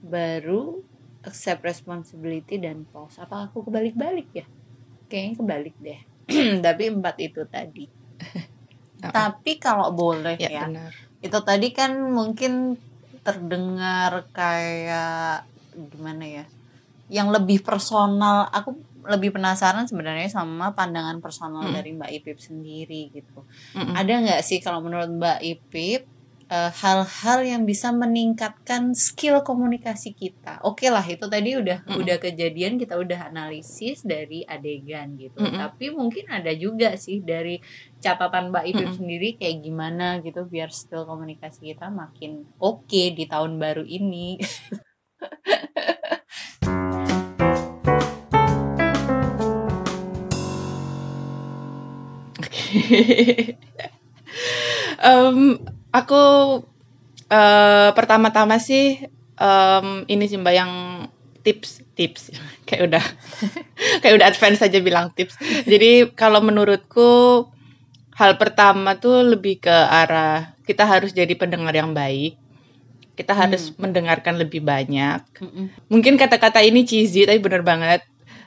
baru 0.01 0.81
accept 1.21 1.61
responsibility 1.61 2.57
dan 2.57 2.89
pause. 2.89 3.21
Apa 3.21 3.49
aku 3.53 3.69
kebalik-balik 3.69 4.29
ya? 4.33 4.45
Kayaknya 5.05 5.33
kebalik 5.37 5.75
deh. 5.77 6.01
Tapi 6.65 6.83
empat 6.89 7.15
itu 7.21 7.45
tadi. 7.45 7.85
Tapi 9.05 9.51
kalau 9.61 9.93
boleh 9.93 10.41
ya, 10.41 10.49
ya, 10.49 10.63
benar 10.65 11.05
itu 11.25 11.39
tadi 11.41 11.73
kan 11.73 11.97
mungkin 12.13 12.77
terdengar 13.25 14.29
kayak 14.29 15.49
gimana 15.73 16.23
ya 16.29 16.45
yang 17.09 17.33
lebih 17.33 17.65
personal 17.65 18.45
aku 18.53 18.77
lebih 19.05 19.29
penasaran 19.31 19.85
sebenarnya 19.85 20.27
sama 20.27 20.73
pandangan 20.73 21.21
personal 21.21 21.65
Mm. 21.65 21.73
dari 21.73 21.89
Mbak 21.93 22.11
Ipip 22.17 22.37
sendiri 22.37 23.09
gitu 23.09 23.45
Mm-mm. 23.73 23.93
ada 23.93 24.13
nggak 24.13 24.41
sih 24.41 24.59
kalau 24.59 24.81
menurut 24.81 25.07
Mbak 25.07 25.39
Ipip 25.41 26.01
eh, 26.45 26.71
hal-hal 26.77 27.39
yang 27.41 27.63
bisa 27.63 27.89
meningkatkan 27.89 28.93
skill 28.93 29.41
komunikasi 29.41 30.13
kita 30.13 30.61
oke 30.61 30.85
lah 30.85 31.01
itu 31.01 31.25
tadi 31.25 31.57
udah 31.57 31.81
Mm-mm. 31.81 32.01
udah 32.01 32.17
kejadian 32.17 32.77
kita 32.77 32.95
udah 32.95 33.29
analisis 33.29 34.01
dari 34.01 34.45
adegan 34.45 35.17
gitu 35.17 35.41
Mm-mm. 35.41 35.57
tapi 35.57 35.89
mungkin 35.89 36.29
ada 36.29 36.53
juga 36.53 36.93
sih 36.95 37.21
dari 37.21 37.57
catatan 37.97 38.53
Mbak 38.53 38.65
Ipip 38.69 38.89
Mm-mm. 38.89 38.97
sendiri 38.97 39.29
kayak 39.37 39.57
gimana 39.59 40.21
gitu 40.21 40.45
biar 40.45 40.69
skill 40.69 41.05
komunikasi 41.05 41.73
kita 41.73 41.89
makin 41.89 42.45
oke 42.57 43.03
di 43.13 43.25
tahun 43.25 43.57
baru 43.57 43.81
ini 43.81 44.37
Em, 54.99 55.59
aku 55.95 56.23
eh, 57.31 57.89
pertama-tama 57.95 58.59
sih 58.59 58.99
em, 59.39 59.87
ini 60.11 60.23
sih 60.27 60.39
mbak 60.39 60.55
yang 60.55 60.71
tips 61.45 61.85
tips. 61.95 62.35
Kayak 62.67 62.81
udah 62.91 63.05
kayak 64.01 64.15
udah 64.19 64.27
advance 64.27 64.59
aja 64.65 64.79
bilang 64.81 65.13
tips. 65.13 65.37
Jadi 65.63 66.11
kalau 66.17 66.41
menurutku 66.41 67.45
hal 68.15 68.39
pertama 68.39 68.95
tuh 68.97 69.23
lebih 69.23 69.59
ke 69.61 69.75
arah 69.75 70.55
kita 70.65 70.87
harus 70.87 71.13
jadi 71.13 71.31
pendengar 71.37 71.75
yang 71.75 71.93
baik. 71.93 72.35
Kita 73.15 73.31
harus 73.31 73.71
mendengarkan 73.79 74.35
lebih 74.35 74.59
banyak. 74.59 75.23
Mm-mm. 75.39 75.71
mungkin 75.87 76.19
kata-kata 76.19 76.59
ini 76.59 76.83
cheesy 76.83 77.23
tapi 77.23 77.39
bener 77.39 77.63
banget. 77.63 78.03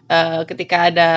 Eh, 0.09 0.43
ketika 0.49 0.89
ada 0.89 1.11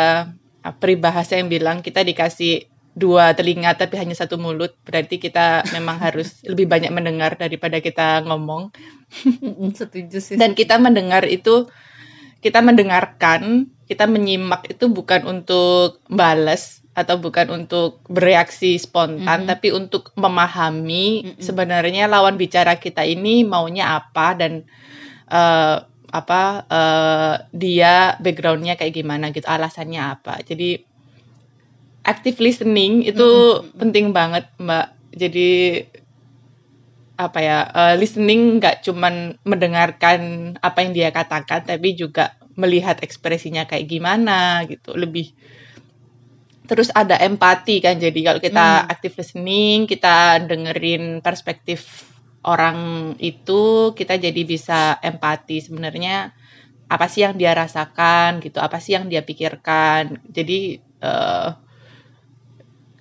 uh, 0.67 0.75
peribahasa 0.75 1.39
yang 1.39 1.47
bilang 1.47 1.79
kita 1.79 2.03
dikasih 2.03 2.67
dua 2.91 3.31
telinga 3.31 3.71
tapi 3.79 3.95
hanya 3.95 4.11
satu 4.11 4.35
mulut 4.35 4.75
berarti 4.83 5.15
kita 5.17 5.63
memang 5.71 5.97
harus 6.05 6.43
lebih 6.43 6.67
banyak 6.67 6.91
mendengar 6.91 7.39
daripada 7.39 7.79
kita 7.79 8.23
ngomong 8.27 8.71
setuju 9.71 10.19
sih 10.19 10.35
dan 10.35 10.51
kita 10.55 10.75
mendengar 10.79 11.23
itu 11.27 11.67
kita 12.41 12.59
mendengarkan 12.59 13.69
kita 13.85 14.07
menyimak 14.07 14.65
itu 14.71 14.87
bukan 14.87 15.27
untuk 15.27 15.99
balas 16.07 16.81
atau 16.91 17.15
bukan 17.23 17.47
untuk 17.55 18.03
bereaksi 18.11 18.75
spontan 18.75 19.47
Mhm. 19.47 19.47
tapi 19.47 19.71
untuk 19.71 20.11
memahami 20.19 21.35
Mhm. 21.35 21.39
sebenarnya 21.39 22.11
lawan 22.11 22.35
bicara 22.35 22.75
kita 22.75 23.07
ini 23.07 23.47
maunya 23.47 23.95
apa 23.95 24.35
dan 24.35 24.67
eh, 25.31 25.77
apa 26.11 26.41
eh, 26.67 27.35
dia 27.55 28.19
backgroundnya 28.19 28.75
kayak 28.75 28.91
gimana 28.91 29.31
gitu 29.31 29.47
alasannya 29.47 30.01
apa 30.03 30.43
jadi 30.43 30.83
active 32.05 32.37
listening 32.41 33.05
itu 33.05 33.27
Mhm. 33.61 33.77
penting 33.79 34.05
banget 34.15 34.45
mbak 34.57 34.93
jadi 35.13 35.49
apa 37.19 37.39
ya 37.39 37.59
eh, 37.69 37.95
listening 38.01 38.57
nggak 38.57 38.81
cuman 38.85 39.37
mendengarkan 39.45 40.19
apa 40.67 40.77
yang 40.81 40.91
dia 40.97 41.09
katakan 41.13 41.61
tapi 41.69 41.93
juga 41.93 42.33
melihat 42.57 42.97
ekspresinya 43.05 43.63
kayak 43.69 43.85
gimana 43.87 44.65
gitu 44.65 44.97
lebih 44.97 45.31
terus 46.69 46.89
ada 46.93 47.17
empati 47.19 47.81
kan 47.83 47.99
jadi 47.99 48.19
kalau 48.31 48.39
kita 48.39 48.67
Hmm. 48.85 48.91
active 48.93 49.15
listening 49.19 49.89
kita 49.89 50.39
dengerin 50.49 51.19
perspektif 51.25 52.07
orang 52.47 53.13
itu 53.21 53.93
kita 53.93 54.17
jadi 54.17 54.41
bisa 54.47 54.97
empati 55.03 55.61
sebenarnya 55.61 56.31
apa 56.89 57.05
sih 57.11 57.21
yang 57.25 57.35
dia 57.39 57.51
rasakan 57.53 58.41
gitu 58.45 58.57
apa 58.61 58.77
sih 58.83 58.95
yang 58.97 59.05
dia 59.11 59.21
pikirkan 59.25 60.21
jadi 60.27 60.79
eh, 61.01 61.47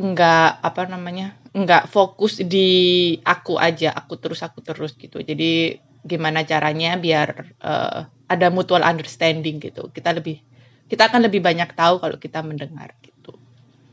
nggak 0.00 0.64
apa 0.64 0.82
namanya 0.88 1.36
nggak 1.52 1.92
fokus 1.92 2.40
di 2.40 3.12
aku 3.20 3.60
aja 3.60 3.92
aku 3.92 4.16
terus 4.16 4.40
aku 4.40 4.64
terus 4.64 4.96
gitu. 4.96 5.20
Jadi 5.20 5.76
gimana 6.00 6.40
caranya 6.48 6.96
biar 6.96 7.28
eh, 7.60 8.00
ada 8.08 8.46
mutual 8.48 8.80
understanding 8.80 9.60
gitu. 9.60 9.92
Kita 9.92 10.16
lebih 10.16 10.40
kita 10.88 11.12
akan 11.12 11.28
lebih 11.28 11.44
banyak 11.44 11.76
tahu 11.76 12.00
kalau 12.00 12.16
kita 12.16 12.40
mendengar 12.40 12.96
gitu. 13.04 13.36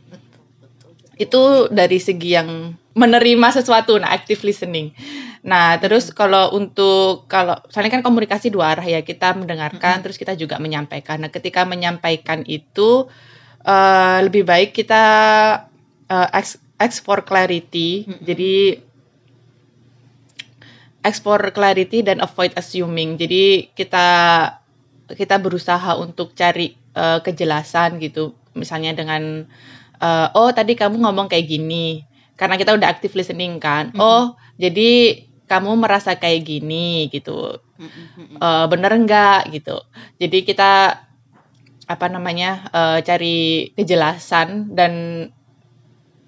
Betul 0.07 0.41
betul, 0.63 0.89
betul. 0.95 1.13
itu 1.19 1.41
dari 1.75 1.99
segi 1.99 2.29
yang 2.39 2.49
menerima 2.97 3.47
sesuatu 3.51 3.99
nah 3.99 4.15
active 4.15 4.47
listening. 4.47 4.95
Nah 5.43 5.75
terus 5.77 6.15
kalau 6.15 6.55
untuk 6.55 7.27
kalau 7.27 7.59
soalnya 7.67 7.99
kan 7.99 8.05
komunikasi 8.07 8.47
dua 8.47 8.79
arah 8.79 8.87
ya. 8.87 9.03
Kita 9.03 9.35
mendengarkan 9.35 9.99
Mm-mm. 9.99 10.03
terus 10.07 10.15
kita 10.15 10.39
juga 10.39 10.55
menyampaikan. 10.55 11.19
Nah 11.19 11.33
ketika 11.33 11.67
menyampaikan 11.67 12.47
itu 12.47 13.11
eh, 13.67 14.19
lebih 14.23 14.47
baik 14.47 14.71
kita 14.71 15.03
eh, 16.09 16.27
ask, 16.33 16.59
ask 16.79 17.03
for 17.03 17.23
clarity. 17.23 18.07
Mm-mm. 18.07 18.23
jadi 18.23 18.53
for 21.23 21.39
clarity 21.55 22.03
dan 22.03 22.19
avoid 22.19 22.51
assuming. 22.59 23.15
Jadi 23.15 23.71
kita 23.71 24.07
kita 25.07 25.35
berusaha 25.39 25.95
untuk 25.95 26.35
cari 26.35 26.75
eh, 26.75 27.19
kejelasan 27.23 28.03
gitu. 28.03 28.35
Misalnya 28.51 28.91
dengan 28.91 29.47
eh, 30.03 30.27
oh 30.35 30.51
tadi 30.51 30.75
kamu 30.75 30.99
ngomong 30.99 31.31
kayak 31.31 31.47
gini. 31.47 32.03
Karena 32.37 32.59
kita 32.59 32.75
udah 32.75 32.91
active 32.91 33.15
listening 33.15 33.63
kan. 33.63 33.95
Mm-mm. 33.95 34.03
oh 34.03 34.35
jadi 34.59 35.23
kamu 35.47 35.79
merasa 35.79 36.19
kayak 36.19 36.43
gini 36.43 37.07
gitu. 37.07 37.63
Mm-mm, 37.79 38.05
mm-mm. 38.19 38.37
Eh, 38.43 38.65
bener 38.67 38.91
enggak 38.91 39.47
gitu. 39.55 39.79
Jadi 40.19 40.43
kita 40.43 41.03
apa 41.87 42.05
namanya 42.11 42.67
eh, 42.75 42.99
cari 42.99 43.71
kejelasan 43.79 44.75
dan 44.75 44.91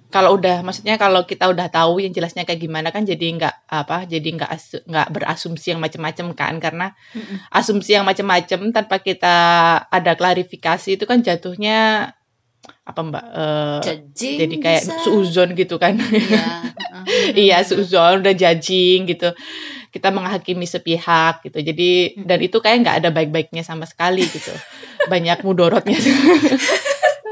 kalau 0.09 0.41
udah 0.41 0.65
maksudnya 0.65 0.97
kalau 0.97 1.21
kita 1.29 1.45
udah 1.45 1.69
tahu 1.69 2.01
yang 2.01 2.09
jelasnya 2.09 2.41
kayak 2.41 2.65
gimana 2.65 2.89
kan 2.89 3.05
jadi 3.05 3.29
nggak 3.29 3.55
apa 3.69 4.09
jadi 4.09 4.25
nggak 4.41 4.51
nggak 4.89 5.07
berasumsi 5.13 5.77
yang 5.77 5.81
macam-macam 5.81 6.33
kan. 6.33 6.53
Karena 6.57 6.87
Mm-mm. 7.13 7.37
asumsi 7.53 7.93
yang 7.93 8.09
macam-macam 8.09 8.73
tanpa 8.73 8.97
kita 9.05 9.37
ada 9.85 10.11
klarifikasi 10.17 10.97
itu 10.97 11.05
kan 11.05 11.21
jatuhnya 11.21 12.09
apa 12.59 12.99
mbak 13.05 13.25
Judging 13.85 14.37
jadi 14.41 14.55
kayak 14.57 14.83
bisa. 14.89 14.97
suuzon 15.05 15.49
gitu 15.53 15.77
kan. 15.77 15.93
Iya, 16.01 16.45
heeh, 16.81 17.03
iya 17.37 17.57
suuzon 17.61 18.25
udah 18.25 18.33
judging 18.33 19.05
gitu. 19.05 19.29
Kita 19.93 20.09
menghakimi 20.09 20.65
sepihak 20.65 21.45
gitu. 21.45 21.61
Jadi 21.61 22.17
dan 22.25 22.41
itu 22.41 22.57
kayak 22.57 22.77
nggak 22.81 22.97
ada 23.05 23.09
baik-baiknya 23.13 23.61
sama 23.61 23.85
sekali 23.85 24.25
gitu. 24.25 24.51
Banyak 25.05 25.45
mudorotnya. 25.45 25.97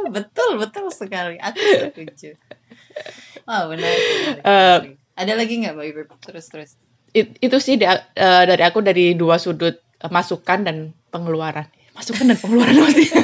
Betul 0.08 0.56
betul 0.56 0.88
sekali. 0.88 1.36
Aku 1.36 1.60
setuju 1.60 2.32
wah 3.44 3.64
benar, 3.72 3.92
benar, 3.92 4.36
benar. 4.40 4.80
ada 5.16 5.34
lagi 5.34 5.54
nggak 5.58 5.74
mbak 5.74 5.86
Ibu 5.88 6.02
terus 6.22 6.46
terus 6.48 6.72
It- 7.12 7.40
itu 7.40 7.58
sih 7.58 7.76
da- 7.76 8.06
eh, 8.12 8.44
dari 8.46 8.62
aku 8.62 8.80
dari 8.80 9.14
dua 9.14 9.38
sudut 9.38 9.74
eh, 9.76 10.12
masukan 10.12 10.60
dan 10.62 10.78
pengeluaran 11.10 11.66
masukan 11.94 12.30
dan 12.30 12.38
pengeluaran 12.38 12.78
pasti 12.80 13.06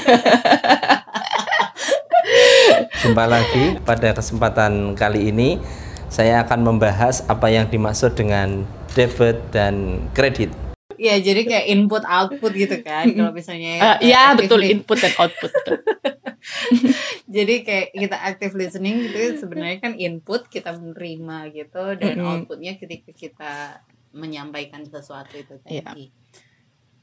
Jumpa 3.03 3.27
lagi 3.27 3.77
pada 3.83 4.15
kesempatan 4.15 4.95
kali 4.95 5.29
ini 5.29 5.59
saya 6.07 6.41
akan 6.41 6.63
membahas 6.65 7.25
apa 7.27 7.51
yang 7.51 7.67
dimaksud 7.67 8.15
dengan 8.15 8.63
debit 8.93 9.37
dan 9.49 9.97
kredit. 10.13 10.53
ya 10.93 11.17
jadi 11.17 11.41
kayak 11.43 11.65
input 11.67 12.05
output 12.05 12.53
gitu 12.53 12.79
kan 12.79 13.09
kalau 13.09 13.33
misalnya 13.33 13.75
Eh, 13.99 14.07
ya 14.07 14.31
betul 14.33 14.61
input 14.61 14.95
dan 14.95 15.11
output 15.19 15.51
betul. 15.51 15.77
jadi 17.35 17.55
kayak 17.63 17.87
kita 17.93 18.17
active 18.19 18.53
listening 18.53 19.07
gitu 19.07 19.39
sebenarnya 19.39 19.77
kan 19.79 19.93
input 19.95 20.47
kita 20.47 20.75
menerima 20.75 21.37
gitu 21.51 21.83
dan 21.95 22.15
Mm-mm. 22.19 22.29
outputnya 22.43 22.75
ketika 22.75 23.11
kita 23.11 23.53
menyampaikan 24.13 24.85
sesuatu 24.85 25.33
itu 25.33 25.57
Iya. 25.65 25.81
tadi 25.89 26.05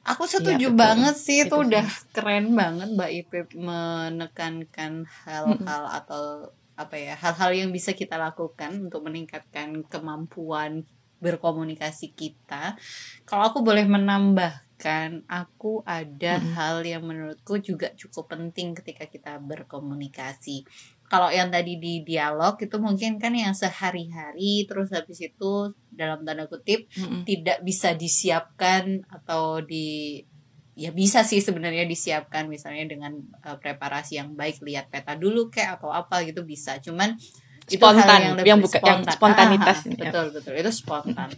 aku 0.00 0.24
setuju 0.24 0.72
betul. 0.72 0.78
banget 0.78 1.14
sih 1.16 1.44
itu 1.44 1.48
Itu 1.48 1.56
sih. 1.56 1.64
udah 1.68 1.86
keren 2.12 2.46
banget 2.54 2.88
mbak 2.94 3.10
Ipip 3.10 3.48
menekankan 3.52 5.04
hal-hal 5.26 5.82
atau 5.90 6.48
apa 6.74 6.96
ya 6.96 7.12
hal-hal 7.12 7.52
yang 7.52 7.70
bisa 7.70 7.92
kita 7.92 8.16
lakukan 8.16 8.88
untuk 8.88 9.04
meningkatkan 9.04 9.84
kemampuan 9.84 10.88
berkomunikasi 11.20 12.16
kita 12.16 12.80
kalau 13.28 13.52
aku 13.52 13.60
boleh 13.60 13.84
menambahkan 14.80 15.28
aku 15.28 15.84
ada 15.84 16.40
Mm-mm. 16.40 16.52
hal 16.56 16.76
yang 16.80 17.04
menurutku 17.04 17.60
juga 17.60 17.92
cukup 17.92 18.32
penting 18.32 18.72
ketika 18.72 19.04
kita 19.06 19.36
berkomunikasi 19.38 20.64
kalau 21.10 21.28
yang 21.28 21.50
tadi 21.50 21.76
di 21.76 22.06
dialog 22.06 22.56
itu 22.56 22.76
mungkin 22.78 23.18
kan 23.20 23.34
yang 23.34 23.52
sehari-hari 23.52 24.64
terus 24.64 24.94
habis 24.94 25.20
itu 25.20 25.74
dalam 25.92 26.24
tanda 26.24 26.48
kutip 26.48 26.88
Mm-mm. 26.96 27.28
tidak 27.28 27.60
bisa 27.60 27.92
disiapkan 27.92 29.04
atau 29.10 29.60
di 29.60 30.22
ya 30.78 30.94
bisa 30.94 31.20
sih 31.26 31.44
sebenarnya 31.44 31.84
disiapkan 31.84 32.48
misalnya 32.48 32.88
dengan 32.88 33.12
uh, 33.44 33.60
preparasi 33.60 34.16
yang 34.16 34.32
baik 34.32 34.64
lihat 34.64 34.88
peta 34.88 35.12
dulu 35.12 35.52
kayak 35.52 35.76
atau 35.76 35.92
apa 35.92 36.24
gitu 36.24 36.40
bisa 36.46 36.80
cuman 36.80 37.20
Spontan, 37.78 38.18
yang 38.18 38.34
yang 38.42 38.58
bukan- 38.58 38.82
yang 38.82 39.00
spontan. 39.06 39.14
spontanitas 39.14 39.76
Ah, 39.78 39.86
ini, 39.86 39.94
ya. 39.94 40.02
betul 40.10 40.26
betul 40.34 40.54
itu 40.58 40.70
spontan 40.74 41.28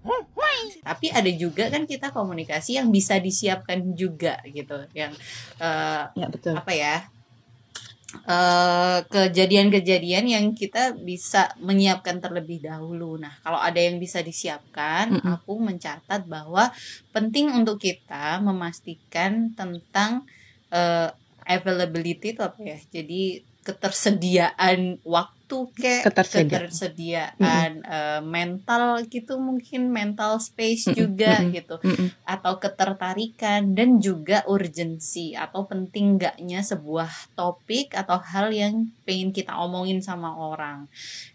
tapi 0.83 1.07
ada 1.09 1.31
juga 1.31 1.65
kan 1.69 1.85
kita 1.85 2.09
komunikasi 2.11 2.81
yang 2.81 2.89
bisa 2.89 3.21
disiapkan 3.21 3.93
juga 3.93 4.41
gitu 4.47 4.75
yang 4.93 5.13
uh, 5.61 6.09
ya 6.13 6.27
betul 6.27 6.57
apa 6.57 6.73
ya 6.73 6.97
eh, 8.29 8.99
kejadian-kejadian 9.09 10.29
yang 10.29 10.47
kita 10.53 10.93
bisa 10.93 11.49
menyiapkan 11.59 12.21
terlebih 12.21 12.61
dahulu. 12.61 13.17
Nah, 13.17 13.33
kalau 13.41 13.57
ada 13.57 13.81
yang 13.81 13.97
bisa 13.97 14.21
disiapkan, 14.21 15.17
Mm-mm. 15.17 15.41
aku 15.41 15.57
mencatat 15.57 16.29
bahwa 16.29 16.69
penting 17.11 17.49
untuk 17.51 17.81
kita 17.81 18.37
memastikan 18.45 19.57
tentang 19.57 20.29
eh, 20.69 21.09
availability 21.49 22.37
itu 22.37 22.45
apa 22.45 22.61
ya? 22.61 22.77
Jadi 22.93 23.41
ketersediaan 23.63 25.01
waktu 25.09 25.42
waktu 25.53 25.77
kayak 25.77 26.03
Ketersediaan. 26.09 26.49
ketersediaan 26.49 27.71
eh, 27.85 28.21
mental 28.25 29.05
gitu 29.07 29.37
mungkin 29.37 29.93
mental 29.93 30.41
space 30.41 30.89
Mm-mm, 30.89 30.97
juga 30.97 31.33
mm-mm, 31.45 31.53
gitu. 31.53 31.77
Mm-mm. 31.85 32.09
atau 32.25 32.53
ketertarikan 32.57 33.77
dan 33.77 34.01
juga 34.01 34.43
urgensi 34.49 35.37
atau 35.37 35.69
penting 35.69 36.17
enggaknya 36.17 36.65
sebuah 36.65 37.37
topik 37.37 37.93
atau 37.93 38.17
hal 38.21 38.49
yang 38.53 38.89
pengen 39.05 39.31
kita 39.31 39.53
omongin 39.61 40.01
sama 40.01 40.33
orang. 40.33 40.89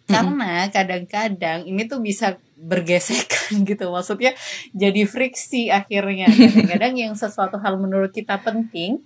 Karena 0.07 0.71
kadang-kadang 0.71 1.67
ini 1.67 1.85
tuh 1.85 1.99
bisa 2.01 2.39
bergesekan 2.57 3.61
gitu 3.69 3.93
maksudnya 3.93 4.33
jadi 4.73 5.05
friksi 5.05 5.69
akhirnya. 5.69 6.25
Kadang-kadang 6.33 6.93
yang 6.97 7.13
sesuatu 7.13 7.61
hal 7.61 7.77
menurut 7.77 8.09
kita 8.09 8.41
penting 8.41 9.03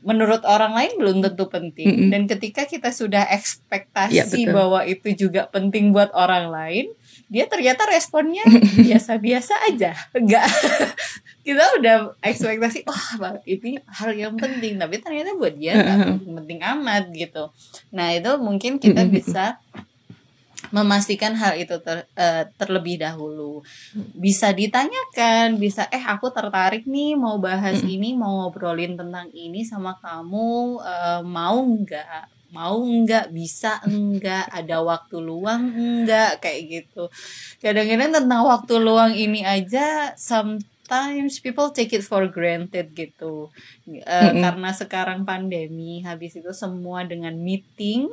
menurut 0.00 0.40
orang 0.48 0.72
lain 0.72 0.92
belum 0.96 1.16
tentu 1.20 1.44
penting. 1.52 1.88
Mm-mm. 1.88 2.10
dan 2.10 2.22
ketika 2.24 2.64
kita 2.64 2.88
sudah 2.88 3.28
ekspektasi 3.28 4.48
betul. 4.48 4.56
bahwa 4.56 4.80
itu 4.88 5.08
juga 5.12 5.44
penting 5.52 5.92
buat 5.92 6.08
orang 6.16 6.48
lain 6.48 6.86
dia 7.28 7.44
ternyata 7.48 7.88
responnya 7.88 8.44
biasa-biasa 8.86 9.54
aja. 9.68 9.92
Enggak 10.16 10.48
kita 11.46 11.64
udah 11.80 11.96
ekspektasi 12.24 12.88
wah 12.88 13.08
Bang, 13.20 13.36
ini 13.44 13.76
hal 13.84 14.12
yang 14.16 14.34
penting. 14.40 14.80
Tapi 14.80 15.00
ternyata 15.00 15.36
buat 15.36 15.54
dia 15.56 15.76
nggak 15.76 15.98
penting-penting 16.20 16.60
amat 16.64 17.04
gitu. 17.12 17.52
Nah 17.92 18.12
itu 18.16 18.30
mungkin 18.40 18.80
kita 18.80 19.04
bisa 19.08 19.60
memastikan 20.74 21.38
hal 21.38 21.54
itu 21.54 21.78
ter- 21.86 22.10
eh, 22.18 22.44
terlebih 22.58 22.98
dahulu. 22.98 23.62
Bisa 23.94 24.50
ditanyakan 24.50 25.54
bisa 25.62 25.86
eh 25.94 26.02
aku 26.02 26.26
tertarik 26.34 26.82
nih 26.90 27.14
mau 27.14 27.38
bahas 27.38 27.78
ini 27.86 28.10
mau 28.18 28.42
ngobrolin 28.42 28.98
tentang 28.98 29.30
ini 29.30 29.62
sama 29.62 29.94
kamu 30.02 30.82
eh, 30.82 31.20
mau 31.22 31.58
nggak? 31.62 32.24
Mau 32.50 32.78
nggak? 32.82 33.30
Bisa 33.30 33.78
enggak 33.86 34.50
ada 34.50 34.82
waktu 34.82 35.16
luang 35.22 35.62
enggak 35.74 36.42
kayak 36.42 36.60
gitu. 36.70 37.06
Kadang-kadang 37.62 38.10
tentang 38.22 38.42
waktu 38.46 38.74
luang 38.82 39.12
ini 39.14 39.46
aja 39.46 40.10
sometimes 40.88 41.40
people 41.40 41.72
take 41.72 41.92
it 41.96 42.04
for 42.04 42.28
granted 42.28 42.92
gitu 42.96 43.48
Eh, 43.88 44.32
Mm-mm. 44.32 44.42
karena 44.42 44.70
sekarang 44.72 45.24
pandemi 45.28 46.00
habis 46.04 46.36
itu 46.40 46.52
semua 46.56 47.04
dengan 47.08 47.32
meeting 47.36 48.08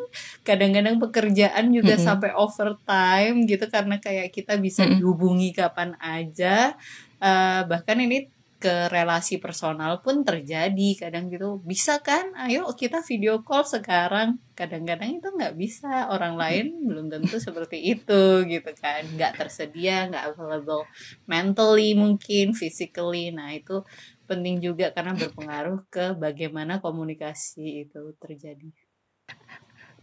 kadang-kadang 0.48 1.00
pekerjaan 1.00 1.72
juga 1.76 1.96
Mm-mm. 1.96 2.06
sampai 2.08 2.32
overtime 2.36 3.48
gitu 3.48 3.66
karena 3.72 3.96
kayak 4.00 4.32
kita 4.36 4.56
bisa 4.60 4.84
Mm-mm. 4.84 4.92
dihubungi 4.92 5.52
kapan 5.56 5.96
aja 6.00 6.76
Eh, 7.22 7.62
bahkan 7.70 7.98
ini 8.02 8.34
ke 8.62 8.93
relasi 8.93 9.41
personal 9.41 10.06
pun 10.06 10.21
terjadi 10.21 10.89
kadang 10.93 11.34
gitu 11.34 11.58
bisa 11.65 11.97
kan 12.06 12.30
ayo 12.45 12.69
kita 12.78 13.02
video 13.02 13.41
call 13.41 13.65
sekarang 13.65 14.38
kadang-kadang 14.54 15.17
itu 15.17 15.26
nggak 15.34 15.58
bisa 15.58 16.13
orang 16.13 16.38
lain 16.38 16.78
belum 16.88 17.10
tentu 17.10 17.41
seperti 17.41 17.82
itu 17.97 18.45
gitu 18.45 18.71
kan 18.78 19.02
nggak 19.17 19.41
tersedia 19.41 20.06
nggak 20.13 20.38
available 20.38 20.86
mentally 21.26 21.97
mungkin 21.97 22.54
physically 22.54 23.34
nah 23.34 23.50
itu 23.50 23.82
penting 24.30 24.62
juga 24.62 24.93
karena 24.93 25.17
berpengaruh 25.17 25.89
ke 25.89 26.13
bagaimana 26.15 26.78
komunikasi 26.78 27.89
itu 27.89 28.13
terjadi 28.21 28.69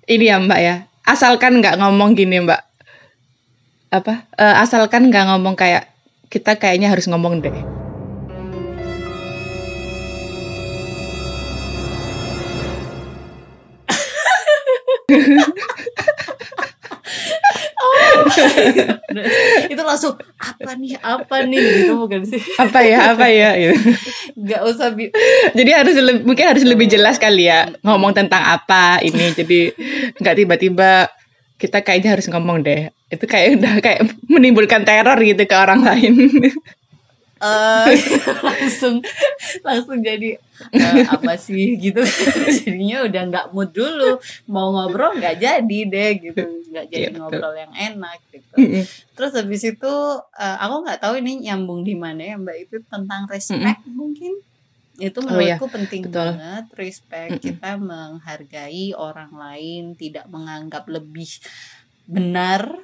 Ini 0.09 0.25
ya 0.25 0.41
Mbak 0.41 0.61
ya. 0.65 0.77
Asalkan 1.05 1.61
nggak 1.61 1.77
ngomong 1.85 2.17
gini 2.17 2.41
Mbak. 2.41 2.63
Apa? 3.93 4.25
eh, 4.41 4.57
asalkan 4.65 5.13
nggak 5.13 5.37
ngomong 5.37 5.53
kayak 5.53 5.93
kita 6.33 6.57
kayaknya 6.57 6.89
harus 6.89 7.05
ngomong 7.13 7.45
deh. 7.45 7.78
Itu 19.69 19.83
langsung 19.83 20.15
apa 20.37 20.77
nih 20.77 21.01
apa 21.01 21.37
nih 21.45 21.61
gitu 21.83 21.93
bukan 21.97 22.23
sih 22.25 22.41
Apa 22.61 22.85
ya? 22.85 23.17
Apa 23.17 23.27
ya? 23.29 23.57
Gitu. 23.57 23.77
nggak 24.37 24.61
usah 24.65 24.93
bi- 24.93 25.13
Jadi 25.57 25.71
harus 25.73 25.97
lebih, 25.97 26.23
mungkin 26.25 26.47
harus 26.47 26.65
lebih 26.65 26.87
jelas 26.87 27.17
kali 27.17 27.49
ya 27.49 27.73
ngomong 27.81 28.13
tentang 28.13 28.45
apa 28.45 29.01
ini. 29.01 29.33
Jadi 29.39 29.73
nggak 30.19 30.35
tiba-tiba 30.37 31.09
kita 31.59 31.83
kayaknya 31.83 32.15
harus 32.19 32.29
ngomong 32.29 32.63
deh. 32.63 32.93
Itu 33.09 33.25
kayak 33.25 33.59
udah 33.59 33.73
kayak 33.81 34.01
menimbulkan 34.29 34.85
teror 34.85 35.17
gitu 35.19 35.43
ke 35.43 35.57
orang 35.57 35.83
lain. 35.83 36.15
eh 37.39 37.95
langsung 38.47 38.99
langsung 39.61 39.99
jadi 40.01 40.37
eh, 40.69 40.95
apa 41.07 41.35
sih 41.35 41.79
gitu. 41.79 42.03
Jadinya 42.59 43.07
udah 43.07 43.23
nggak 43.27 43.47
mood 43.51 43.71
dulu. 43.71 44.19
Mau 44.47 44.71
ngobrol 44.71 45.17
nggak 45.17 45.39
jadi 45.39 45.79
deh 45.87 46.11
gitu. 46.19 46.43
Nggak 46.69 46.87
jadi 46.89 46.99
Iya, 47.01 47.09
betul. 47.11 47.21
ngobrol 47.23 47.55
yang 47.55 47.73
enak 47.75 48.19
gitu. 48.29 48.55
Terus 49.15 49.33
habis 49.33 49.63
itu 49.63 49.95
eh, 50.35 50.57
aku 50.59 50.75
nggak 50.83 50.99
tahu 50.99 51.15
ini 51.19 51.47
nyambung 51.47 51.83
di 51.83 51.95
mana 51.95 52.21
ya 52.21 52.37
mbak 52.37 52.57
itu 52.65 52.77
tentang 52.85 53.25
respect 53.27 53.83
mungkin. 53.87 54.35
Itu 54.99 55.23
Oh, 55.23 55.39
iya. 55.39 55.55
menurutku 55.55 55.71
penting 55.71 56.03
Betul. 56.11 56.35
banget 56.35 56.65
respect. 56.75 57.31
Mm-mm. 57.39 57.45
kita 57.45 57.71
menghargai 57.79 58.87
orang 58.93 59.31
lain 59.31 59.95
tidak 59.95 60.27
menganggap 60.27 60.91
lebih 60.91 61.31
benar 62.05 62.83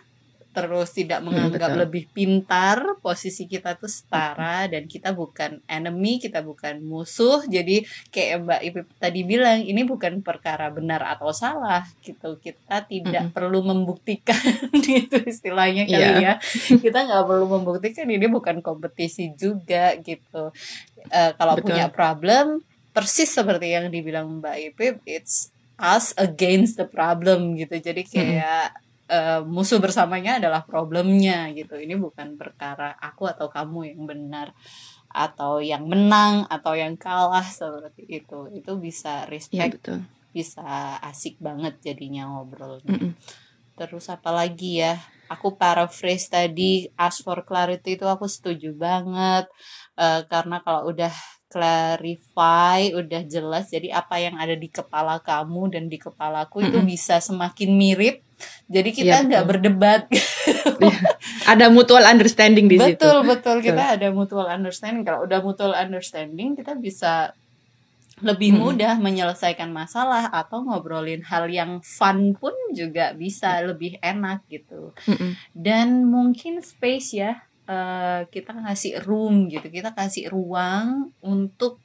terus 0.54 0.94
tidak 0.94 1.18
menganggap 1.26 1.74
betul. 1.74 1.82
lebih 1.82 2.04
pintar 2.14 2.78
posisi 3.02 3.50
kita 3.50 3.74
tuh 3.74 3.90
setara 3.90 4.70
dan 4.70 4.86
kita 4.86 5.10
bukan 5.10 5.58
enemy 5.66 6.22
kita 6.22 6.46
bukan 6.46 6.78
musuh. 6.80 7.42
Jadi 7.44 7.82
kayak 8.14 8.46
Mbak 8.46 8.60
Ipip 8.70 8.86
tadi 9.02 9.20
bilang 9.26 9.66
ini 9.66 9.82
bukan 9.82 10.22
perkara 10.22 10.70
benar 10.70 11.02
atau 11.02 11.34
salah 11.34 11.82
gitu. 12.06 12.38
Kita 12.38 12.86
tidak 12.86 13.34
perlu 13.34 13.66
membuktikan 13.66 14.38
gitu 14.86 15.18
istilahnya 15.26 15.90
kali 15.90 15.98
Iya. 15.98 16.14
ya. 16.22 16.34
Kita 16.78 17.02
nggak 17.02 17.24
perlu 17.26 17.46
membuktikan 17.50 18.06
ini 18.06 18.30
bukan 18.30 18.62
kompetisi 18.62 19.34
juga 19.34 19.98
gitu. 19.98 20.54
Eh, 21.10 21.32
kalau 21.34 21.58
Betul. 21.58 21.74
punya 21.74 21.90
problem 21.90 22.62
persis 22.94 23.26
seperti 23.26 23.74
yang 23.74 23.90
dibilang 23.90 24.38
Mbak 24.38 24.56
Ipip 24.70 24.94
it's 25.02 25.50
us 25.74 26.14
against 26.14 26.78
the 26.78 26.86
problem 26.86 27.58
gitu. 27.58 27.74
Jadi 27.82 28.06
kayak 28.06 28.70
eh, 29.14 29.40
musuh 29.54 29.78
bersamanya 29.84 30.32
adalah 30.42 30.62
problemnya 30.66 31.48
gitu. 31.58 31.74
Ini 31.84 31.94
bukan 32.06 32.28
perkara 32.40 32.88
aku 33.08 33.22
atau 33.32 33.46
kamu 33.56 33.78
yang 33.94 34.02
benar 34.10 34.48
atau 35.14 35.62
yang 35.62 35.84
menang 35.86 36.34
atau 36.50 36.74
yang 36.74 36.94
kalah 36.98 37.46
seperti 37.46 38.02
itu. 38.22 38.38
Itu 38.58 38.72
bisa 38.86 39.24
Iya 39.24 39.30
respect 39.30 39.74
betul. 39.78 39.98
bisa 40.36 40.66
asik 41.10 41.38
banget 41.46 41.74
jadinya 41.86 42.22
ngobrolnya. 42.30 42.90
Mm-mm. 42.90 43.12
terus 43.74 44.06
apa 44.06 44.30
lagi 44.30 44.82
ya? 44.82 44.94
Aku 45.34 45.58
paraphrase 45.58 46.26
tadi 46.30 46.86
ask 46.94 47.26
for 47.26 47.42
clarity 47.48 47.98
itu 47.98 48.06
aku 48.06 48.26
setuju 48.30 48.70
banget. 48.76 49.44
Eh, 49.98 50.22
karena 50.30 50.56
kalau 50.66 50.90
udah 50.94 51.14
clarify 51.48 52.90
udah 52.90 53.22
jelas 53.24 53.70
jadi 53.70 53.94
apa 53.94 54.18
yang 54.18 54.34
ada 54.36 54.54
di 54.54 54.66
kepala 54.66 55.20
kamu 55.20 55.70
dan 55.70 55.84
di 55.86 55.96
kepalaku 55.96 56.64
itu 56.64 56.78
Mm-mm. 56.80 56.90
bisa 56.90 57.18
semakin 57.18 57.70
mirip. 57.72 58.16
Jadi 58.66 58.90
kita 58.90 59.22
Iya, 59.22 59.26
nggak 59.30 59.44
betul. 59.46 59.50
berdebat. 59.56 60.02
Ada 61.52 61.70
mutual 61.70 62.02
understanding 62.02 62.66
di 62.66 62.76
situ. 62.76 62.98
betul 62.98 63.18
betul. 63.22 63.56
Kita 63.60 63.94
ada 63.94 64.08
mutual 64.10 64.48
understanding. 64.48 65.04
Kalau 65.04 65.24
udah 65.24 65.40
mutual 65.40 65.72
understanding 65.72 66.56
kita 66.56 66.74
bisa 66.74 67.32
lebih 68.20 68.54
mudah 68.54 68.94
menyelesaikan 68.96 69.68
masalah 69.68 70.30
atau 70.30 70.62
ngobrolin 70.62 71.20
hal 71.26 71.50
yang 71.50 71.82
fun 71.82 72.32
pun 72.32 72.54
juga 72.72 73.10
bisa 73.12 73.58
lebih 73.60 73.98
enak 74.00 74.42
gitu. 74.48 74.94
Mm-mm. 75.04 75.34
dan 75.52 76.06
mungkin 76.06 76.62
space 76.62 77.10
ya 77.14 77.42
eh, 77.66 78.20
kita 78.28 78.52
kasih 78.54 79.00
room 79.00 79.48
gitu. 79.48 79.66
Kita 79.68 79.92
kasih 79.92 80.28
ruang 80.28 81.12
untuk 81.20 81.80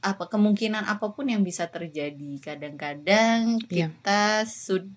apa 0.00 0.28
kemungkinan 0.28 0.84
apa 0.84 1.16
pun 1.16 1.24
yang 1.24 1.40
bisa 1.40 1.64
terjadi. 1.66 2.36
Kadang-kadang 2.38 3.56
Iya. 3.72 3.88
kita 3.88 4.44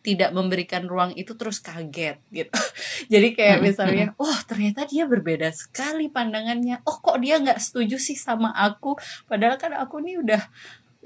tidak 0.03 0.35
memberikan 0.35 0.83
ruang 0.83 1.15
itu 1.15 1.31
terus 1.39 1.63
kaget 1.63 2.19
gitu. 2.27 2.51
Jadi 3.15 3.31
kayak 3.31 3.63
misalnya 3.63 4.11
oh 4.19 4.35
ternyata 4.43 4.83
dia 4.83 5.07
berbeda 5.07 5.47
sekali 5.51 6.11
pandangannya. 6.11 6.83
Oh 6.83 6.99
kok 6.99 7.23
dia 7.23 7.39
nggak 7.39 7.55
setuju 7.55 7.95
sih 7.95 8.19
sama 8.19 8.51
aku? 8.51 8.99
Padahal 9.25 9.55
kan 9.55 9.71
aku 9.79 10.03
nih 10.03 10.19
udah 10.19 10.43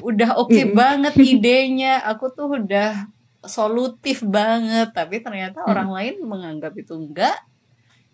udah 0.01 0.29
oke 0.33 0.49
Mm-mm. 0.49 0.73
banget 0.73 1.13
idenya. 1.37 2.01
Aku 2.09 2.33
tuh 2.33 2.57
udah 2.57 3.05
solutif 3.45 4.25
banget. 4.25 4.97
Tapi 4.97 5.21
ternyata 5.21 5.61
Mm. 5.61 5.69
orang 5.69 5.89
lain 5.93 6.15
menganggap 6.25 6.73
itu 6.73 6.97
enggak 6.97 7.37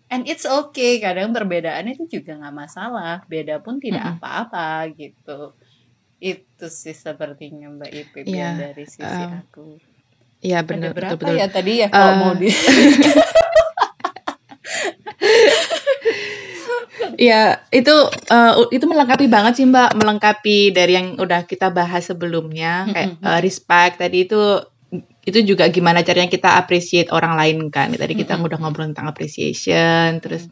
and 0.08 0.24
it's 0.28 0.44
okay 0.48 1.00
kadang 1.00 1.32
perbedaan 1.32 1.88
itu 1.88 2.08
juga 2.20 2.36
nggak 2.40 2.56
masalah 2.56 3.22
beda 3.28 3.60
pun 3.60 3.80
tidak 3.80 4.18
apa-apa 4.18 4.88
gitu. 4.96 5.52
Itu 6.18 6.66
sih 6.66 6.96
sepertinya 6.96 7.70
Mbak 7.70 7.90
Ipip 7.94 8.24
Iya, 8.26 8.34
yang 8.34 8.54
dari 8.58 8.84
sisi 8.88 9.22
um, 9.22 9.32
aku. 9.38 9.66
Iya 10.38 10.62
benar 10.62 10.94
berapa 10.94 11.18
betul. 11.18 11.34
betul. 11.34 11.42
ya 11.42 11.46
tadi 11.50 11.72
ya 11.82 11.88
kalau 11.90 12.12
Eh, 12.14 12.18
mau 12.18 12.32
di 12.34 12.48
Iya, 17.18 17.58
itu 17.74 17.94
eh, 18.30 18.52
itu 18.70 18.86
melengkapi 18.86 19.26
banget 19.26 19.58
sih 19.58 19.66
Mbak, 19.66 19.98
melengkapi 19.98 20.70
dari 20.70 20.94
yang 20.94 21.18
udah 21.18 21.50
kita 21.50 21.74
bahas 21.74 22.06
sebelumnya 22.06 22.86
kayak 22.94 23.18
eh, 23.18 23.40
respect 23.42 23.98
tadi 23.98 24.22
itu 24.22 24.38
itu 25.28 25.44
juga 25.44 25.68
gimana 25.68 26.00
caranya 26.00 26.32
kita 26.32 26.56
appreciate 26.56 27.12
orang 27.12 27.36
lain 27.36 27.68
kan. 27.68 27.92
Tadi 27.92 28.16
kita 28.16 28.40
Mm-mm. 28.40 28.48
udah 28.48 28.58
ngobrol 28.58 28.88
tentang 28.88 29.12
appreciation, 29.12 30.24
terus 30.24 30.48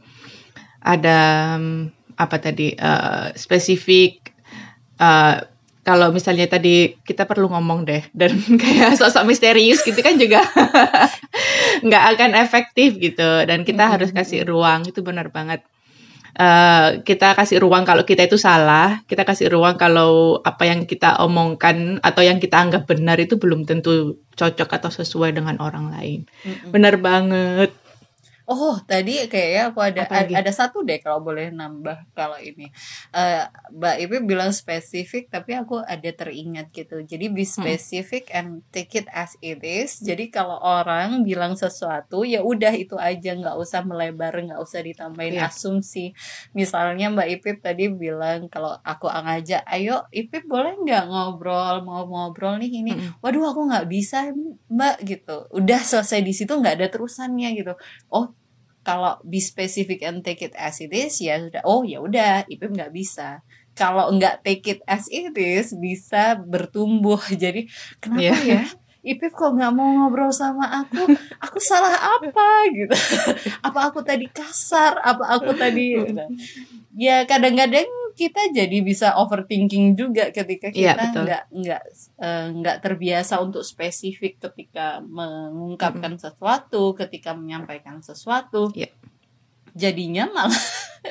ada 0.85 1.19
um, 1.57 1.89
apa 2.17 2.37
tadi 2.39 2.77
uh, 2.77 3.33
spesifik 3.35 4.33
uh, 5.01 5.43
kalau 5.87 6.11
misalnya 6.11 6.51
tadi 6.51 6.99
kita 7.07 7.31
perlu 7.31 7.47
ngomong 7.53 7.87
deh 7.87 8.03
dan 8.19 8.35
kayak 8.37 8.99
sosok 8.99 9.27
misterius 9.27 9.83
gitu 9.87 9.99
kan 10.01 10.19
juga 10.19 10.43
nggak 11.87 12.05
akan 12.17 12.31
efektif 12.39 12.97
gitu 13.01 13.45
dan 13.45 13.63
kita 13.67 13.87
Mm-mm. 13.87 13.95
harus 13.99 14.11
kasih 14.13 14.47
ruang 14.47 14.87
itu 14.89 15.01
benar 15.01 15.29
banget 15.35 15.65
Eh, 16.37 17.01
kita 17.01 17.33
kasih 17.33 17.65
ruang 17.65 17.89
kalau 17.89 18.05
kita 18.05 18.29
itu 18.29 18.37
salah 18.37 19.01
kita 19.09 19.25
kasih 19.25 19.49
ruang 19.49 19.81
kalau 19.81 20.37
apa 20.45 20.69
yang 20.69 20.85
kita 20.85 21.17
omongkan 21.25 21.97
atau 22.05 22.21
yang 22.21 22.37
kita 22.37 22.61
anggap 22.61 22.85
benar 22.85 23.17
itu 23.17 23.41
belum 23.41 23.65
tentu 23.65 24.21
cocok 24.37 24.69
atau 24.69 24.93
sesuai 24.93 25.33
dengan 25.33 25.57
orang 25.65 25.89
lain 25.89 26.29
Mm-mm. 26.45 26.77
benar 26.77 27.01
banget 27.01 27.73
Oh, 28.47 28.79
tadi 28.87 29.27
kayaknya 29.27 29.75
aku 29.75 29.83
ada 29.83 30.07
ada, 30.07 30.31
ada 30.39 30.53
satu 30.55 30.87
deh 30.87 31.03
kalau 31.03 31.19
boleh 31.19 31.51
nambah 31.51 32.15
kalau 32.15 32.39
ini. 32.39 32.71
Eh 33.11 33.43
Mbak 33.75 33.97
Ipi 34.07 34.17
bilang 34.23 34.55
spesifik 34.55 35.27
tapi 35.27 35.59
aku 35.59 35.83
ada 35.83 36.07
teringat 36.15 36.71
gitu. 36.71 37.03
Jadi 37.03 37.27
be 37.27 37.43
specific 37.43 38.31
and 38.31 38.63
take 38.71 38.95
it 38.95 39.11
as 39.11 39.35
it 39.43 39.59
is. 39.67 39.99
Jadi 39.99 40.31
kalau 40.31 40.63
orang 40.63 41.27
bilang 41.27 41.59
sesuatu 41.59 42.23
ya 42.23 42.39
udah 42.47 42.71
itu 42.71 42.95
aja 42.95 43.35
nggak 43.35 43.59
usah 43.59 43.83
melebar, 43.83 44.31
nggak 44.31 44.63
usah 44.63 44.79
ditambahin 44.79 45.43
Iya. 45.43 45.51
asumsi. 45.51 46.15
Misalnya 46.55 47.11
Mbak 47.11 47.29
Ipip 47.43 47.57
tadi 47.67 47.91
bilang 47.91 48.47
kalau 48.47 48.79
aku 48.87 49.11
ngajak, 49.11 49.67
ayo 49.67 50.07
Ipip 50.15 50.47
boleh 50.47 50.79
nggak 50.87 51.11
ngobrol, 51.11 51.83
mau 51.83 52.07
ngobrol 52.07 52.63
nih 52.63 52.71
ini. 52.79 52.95
Mm-mm. 52.95 53.19
Waduh 53.27 53.51
aku 53.51 53.67
nggak 53.75 53.91
bisa 53.91 54.31
Mbak 54.71 54.97
gitu. 55.03 55.51
Udah 55.51 55.83
selesai 55.83 56.23
di 56.23 56.31
situ 56.31 56.55
nggak 56.55 56.79
ada 56.79 56.87
terusannya 56.95 57.51
gitu. 57.59 57.75
Oh 58.07 58.36
kalau 58.87 59.19
be 59.27 59.43
specific 59.43 60.07
and 60.07 60.23
take 60.23 60.47
it 60.47 60.55
as 60.55 60.79
it 60.79 60.95
is 60.95 61.19
ya 61.19 61.43
sudah. 61.43 61.63
Oh 61.67 61.83
ya 61.83 61.99
udah 61.99 62.47
Ipip 62.47 62.71
nggak 62.71 62.95
bisa. 62.95 63.43
Kalau 63.75 64.15
nggak 64.15 64.47
take 64.47 64.63
it 64.71 64.81
as 64.87 65.11
it 65.11 65.35
is 65.35 65.75
bisa 65.75 66.39
bertumbuh. 66.39 67.19
Jadi 67.43 67.67
kenapa 67.99 68.23
Iya. 68.23 68.63
ya? 68.63 68.63
Ipip 69.03 69.35
kok 69.35 69.55
nggak 69.55 69.71
mau 69.71 69.87
ngobrol 69.91 70.31
sama 70.31 70.67
aku? 70.83 71.03
Aku 71.43 71.59
salah 71.59 71.95
apa? 71.95 72.47
Gitu. 72.71 72.95
Apa 73.67 73.91
aku 73.91 74.03
tadi 74.03 74.27
kasar? 74.27 74.99
Apa 74.99 75.39
aku 75.39 75.55
tadi 75.55 75.95
Nah, 76.11 76.27
ya 76.91 77.23
kadang-kadang 77.23 77.87
kita 78.17 78.49
jadi 78.49 78.81
bisa 78.81 79.13
overthinking 79.21 79.93
juga 79.93 80.33
ketika 80.33 80.73
Iya, 80.73 80.97
kita 80.97 81.05
betul. 81.13 81.23
nggak 81.29 81.43
nggak 81.53 81.83
nggak 82.57 82.77
terbiasa 82.81 83.35
untuk 83.45 83.61
spesifik 83.61 84.41
ketika 84.41 85.05
mengungkapkan 85.05 86.17
sesuatu 86.17 86.97
ketika 86.97 87.37
menyampaikan 87.37 88.01
sesuatu 88.01 88.73
Iya. 88.73 88.89
jadinya 89.77 90.33
malah 90.33 90.65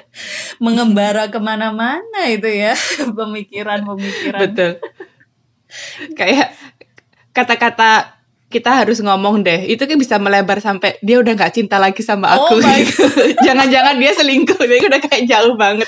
mengembara 0.66 1.30
ke 1.30 1.38
mana-mana 1.38 2.22
itu 2.26 2.50
ya 2.50 2.74
pemikiran-pemikiran 3.22 4.42
Betul. 4.50 4.72
Kayak 6.16 6.56
kata-kata 7.32 8.15
kita 8.56 8.72
harus 8.88 9.04
ngomong 9.04 9.44
deh. 9.44 9.68
Itu 9.68 9.84
kan 9.84 10.00
bisa 10.00 10.16
melebar 10.16 10.64
sampai 10.64 10.96
dia 11.04 11.20
udah 11.20 11.36
nggak 11.36 11.52
cinta 11.52 11.76
lagi 11.76 12.00
sama 12.00 12.32
Oh 12.40 12.56
aku. 12.56 12.64
my 12.64 12.80
Jangan-jangan 13.46 14.00
dia 14.00 14.12
selingkuh. 14.16 14.64
Dia 14.64 14.80
udah 14.88 15.00
kayak 15.04 15.28
jauh 15.28 15.60
banget. 15.60 15.88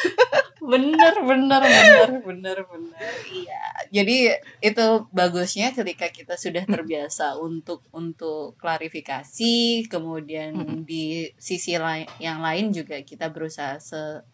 bener 0.67 1.15
bener 1.23 1.63
bener 1.63 2.09
bener 2.27 2.57
bener 2.67 3.13
iya 3.31 3.63
jadi 3.87 4.35
itu 4.59 5.07
bagusnya 5.15 5.71
ketika 5.71 6.11
kita 6.11 6.35
sudah 6.35 6.67
terbiasa 6.67 7.39
untuk 7.39 7.87
untuk 7.95 8.59
klarifikasi 8.59 9.87
kemudian 9.87 10.83
di 10.83 11.31
sisi 11.39 11.79
lain 11.79 12.03
yang 12.19 12.43
lain 12.43 12.75
juga 12.75 12.99
kita 12.99 13.31
berusaha 13.31 13.79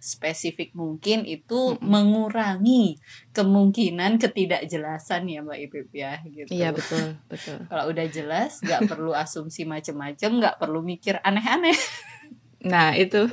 spesifik 0.02 0.74
mungkin 0.74 1.22
itu 1.30 1.78
mengurangi 1.86 2.98
kemungkinan 3.34 4.22
ketidakjelasan 4.22 5.26
ya 5.26 5.42
mbak 5.42 5.60
Ipip 5.66 5.90
ya 5.92 6.22
gitu 6.24 6.54
Iya 6.54 6.70
betul 6.70 7.18
betul. 7.28 7.58
kalau 7.74 7.90
udah 7.90 8.06
jelas 8.08 8.62
nggak 8.62 8.86
perlu 8.86 9.12
asumsi 9.12 9.66
macem-macem 9.66 10.38
nggak 10.38 10.62
perlu 10.62 10.80
mikir 10.80 11.18
aneh-aneh 11.20 11.74
Nah 12.64 12.96
itu 12.96 13.28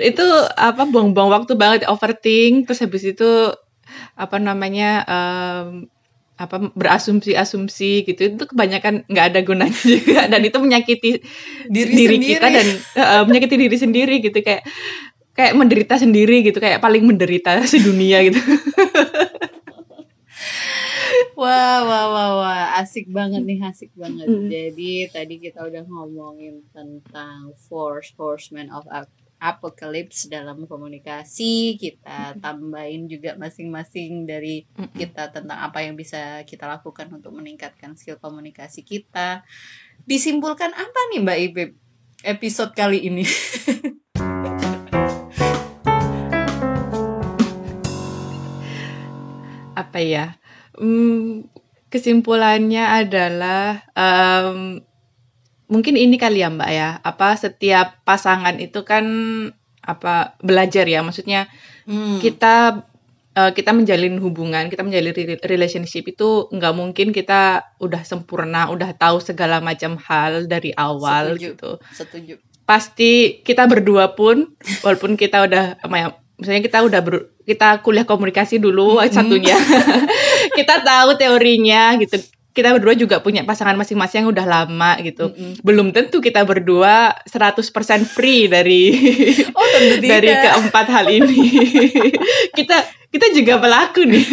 itu 0.00 0.24
apa 0.56 0.88
buang-buang 0.88 1.28
waktu 1.28 1.52
banget 1.52 1.84
overthink 1.84 2.64
terus 2.64 2.80
habis 2.80 3.04
itu 3.04 3.52
apa 4.16 4.40
namanya 4.40 5.04
em, 5.04 5.92
apa 6.34 6.72
berasumsi-asumsi 6.72 8.08
gitu 8.08 8.20
itu 8.32 8.44
kebanyakan 8.48 9.04
nggak 9.04 9.26
ada 9.36 9.40
gunanya 9.44 9.76
juga 9.92 10.32
dan 10.32 10.40
itu 10.40 10.56
menyakiti 10.56 11.10
Diri 11.68 11.92
diri, 11.92 12.16
sendiri. 12.16 12.32
kita 12.40 12.46
dan 12.48 12.66
eh, 12.96 13.22
menyakiti 13.28 13.54
diri 13.60 13.76
sendiri 13.76 14.14
gitu 14.24 14.38
kayak 14.40 14.64
kayak 15.34 15.52
menderita 15.58 15.98
sendiri 15.98 16.46
gitu 16.46 16.56
kayak 16.56 16.78
paling 16.80 17.04
menderita 17.04 17.60
sedunia 17.68 18.22
gitu. 18.22 18.38
Wah, 21.34 21.82
wah, 21.82 22.06
wah, 22.14 22.30
wah, 22.38 22.64
asik 22.78 23.10
banget 23.10 23.42
nih, 23.42 23.58
asik 23.66 23.90
banget. 23.98 24.30
Mm. 24.30 24.46
Jadi 24.46 24.92
tadi 25.10 25.34
kita 25.42 25.66
udah 25.66 25.82
ngomongin 25.82 26.62
tentang 26.70 27.50
force 27.58 28.14
horseman 28.14 28.70
of 28.70 28.86
ap- 28.86 29.10
apocalypse 29.42 30.30
dalam 30.30 30.62
komunikasi. 30.62 31.74
Kita 31.74 32.38
tambahin 32.38 33.10
juga 33.10 33.34
masing-masing 33.34 34.30
dari 34.30 34.62
Mm-mm. 34.78 34.94
kita 34.94 35.34
tentang 35.34 35.58
apa 35.58 35.82
yang 35.82 35.98
bisa 35.98 36.46
kita 36.46 36.70
lakukan 36.70 37.10
untuk 37.10 37.34
meningkatkan 37.34 37.98
skill 37.98 38.22
komunikasi 38.22 38.86
kita. 38.86 39.42
Disimpulkan 40.06 40.70
apa 40.70 41.00
nih 41.10 41.18
Mbak 41.18 41.38
Ipip 41.50 41.70
episode 42.22 42.72
kali 42.78 43.10
ini? 43.10 43.26
apa 49.74 49.98
ya 49.98 50.38
Hmm, 50.74 51.46
kesimpulannya 51.88 52.84
adalah 53.04 53.82
em, 53.94 54.82
mungkin 55.66 55.94
ini 55.96 56.18
kali 56.18 56.42
ya 56.42 56.50
mbak 56.50 56.70
ya 56.70 56.88
apa 57.00 57.38
setiap 57.38 58.02
pasangan 58.04 58.58
itu 58.60 58.82
kan 58.82 59.04
apa 59.80 60.34
belajar 60.42 60.84
ya 60.84 61.00
maksudnya 61.00 61.46
Hmm. 61.84 62.16
kita 62.16 62.80
eh, 63.36 63.52
kita 63.52 63.76
menjalin 63.76 64.16
hubungan 64.16 64.72
kita 64.72 64.80
menjalin 64.80 65.12
re- 65.12 65.42
relationship 65.44 66.08
itu 66.08 66.48
nggak 66.48 66.72
mungkin 66.72 67.12
kita 67.12 67.60
udah 67.76 68.00
sempurna 68.08 68.72
udah 68.72 68.96
tahu 68.96 69.20
segala 69.20 69.60
macam 69.60 70.00
hal 70.00 70.48
dari 70.48 70.72
awal 70.72 71.36
Setuju. 71.36 71.44
gitu 71.52 71.70
Setuju. 71.92 72.34
pasti 72.64 73.44
kita 73.44 73.68
berdua 73.68 74.16
pun 74.16 74.48
walaupun 74.80 75.20
kita 75.20 75.44
udah 75.44 75.76
ya 75.84 76.08
misalnya 76.44 76.60
kita 76.60 76.84
udah 76.84 77.00
ber- 77.00 77.26
kita 77.48 77.80
kuliah 77.80 78.04
komunikasi 78.04 78.60
dulu 78.60 79.00
satunya 79.16 79.56
kita 80.58 80.84
tahu 80.84 81.16
teorinya 81.16 81.96
gitu 81.96 82.20
kita 82.54 82.70
berdua 82.70 82.94
juga 82.94 83.18
punya 83.18 83.42
pasangan 83.42 83.74
masing-masing 83.74 84.22
yang 84.22 84.30
udah 84.30 84.46
lama 84.46 84.94
gitu 85.02 85.32
Mm-mm. 85.32 85.64
belum 85.66 85.90
tentu 85.90 86.22
kita 86.22 86.46
berdua 86.46 87.10
100% 87.26 87.64
free 88.06 88.46
dari 88.46 88.94
Oh 89.58 89.66
tentu 89.74 89.98
tidak. 89.98 90.22
dari 90.22 90.30
keempat 90.30 90.86
hal 90.86 91.06
ini 91.10 91.40
kita 92.54 92.76
kita 93.10 93.26
juga 93.34 93.58
pelaku 93.58 94.06
nih 94.06 94.26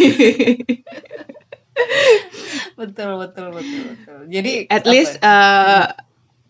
betul 2.76 3.16
betul 3.16 3.46
betul 3.54 3.80
betul. 3.90 4.18
Jadi 4.28 4.68
at 4.68 4.84
least 4.84 5.16
ya? 5.18 5.24
uh, 5.24 5.84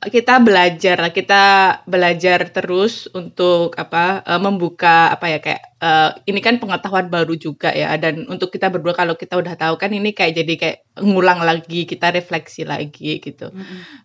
kita 0.02 0.42
belajar 0.42 0.98
lah 0.98 1.14
kita 1.14 1.42
belajar 1.86 2.50
terus 2.50 3.06
untuk 3.14 3.78
apa 3.78 4.26
uh, 4.26 4.40
membuka 4.42 5.14
apa 5.14 5.30
ya 5.30 5.38
kayak 5.38 5.62
uh, 5.78 6.10
ini 6.26 6.42
kan 6.42 6.58
pengetahuan 6.58 7.06
baru 7.06 7.38
juga 7.38 7.70
ya 7.70 7.94
dan 8.02 8.26
untuk 8.26 8.50
kita 8.50 8.66
berdua 8.66 8.98
kalau 8.98 9.14
kita 9.14 9.38
udah 9.38 9.54
tahu 9.54 9.78
kan 9.78 9.94
ini 9.94 10.10
kayak 10.10 10.42
jadi 10.42 10.54
kayak 10.58 10.78
ngulang 10.98 11.46
lagi 11.46 11.86
kita 11.86 12.10
refleksi 12.10 12.66
lagi 12.66 13.22
gitu. 13.22 13.54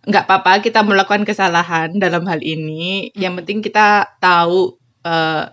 Nggak 0.06 0.24
apa-apa 0.30 0.62
kita 0.62 0.86
melakukan 0.86 1.26
kesalahan 1.26 1.90
dalam 1.98 2.22
hal 2.30 2.46
ini. 2.46 3.10
Yang 3.18 3.32
Mm-mm. 3.34 3.38
penting 3.42 3.58
kita 3.66 4.18
tahu 4.22 4.78
uh, 5.02 5.50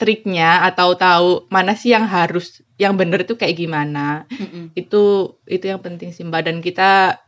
triknya 0.00 0.64
atau 0.64 0.96
tahu 0.96 1.46
mana 1.52 1.76
sih 1.76 1.92
yang 1.92 2.08
harus 2.08 2.64
yang 2.80 2.96
bener 2.96 3.28
itu 3.28 3.36
kayak 3.36 3.60
gimana. 3.60 4.24
Mm-mm. 4.32 4.72
itu 4.72 5.36
itu 5.44 5.64
yang 5.68 5.84
penting 5.84 6.16
sih 6.16 6.24
mbak. 6.24 6.48
Dan 6.48 6.64
kita 6.64 7.20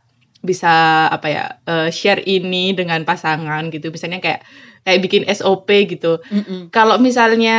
bisa 0.45 0.69
apa 1.09 1.27
ya 1.27 1.45
eh, 1.65 1.89
share 1.89 2.21
ini 2.23 2.71
dengan 2.71 3.01
pasangan 3.01 3.67
gitu. 3.67 3.89
Misalnya 3.89 4.21
kayak 4.21 4.45
kayak 4.85 4.99
bikin 5.01 5.23
SOP 5.27 5.65
gitu. 5.89 6.21
Mm-mm. 6.29 6.69
kalau 6.69 7.01
misalnya 7.01 7.57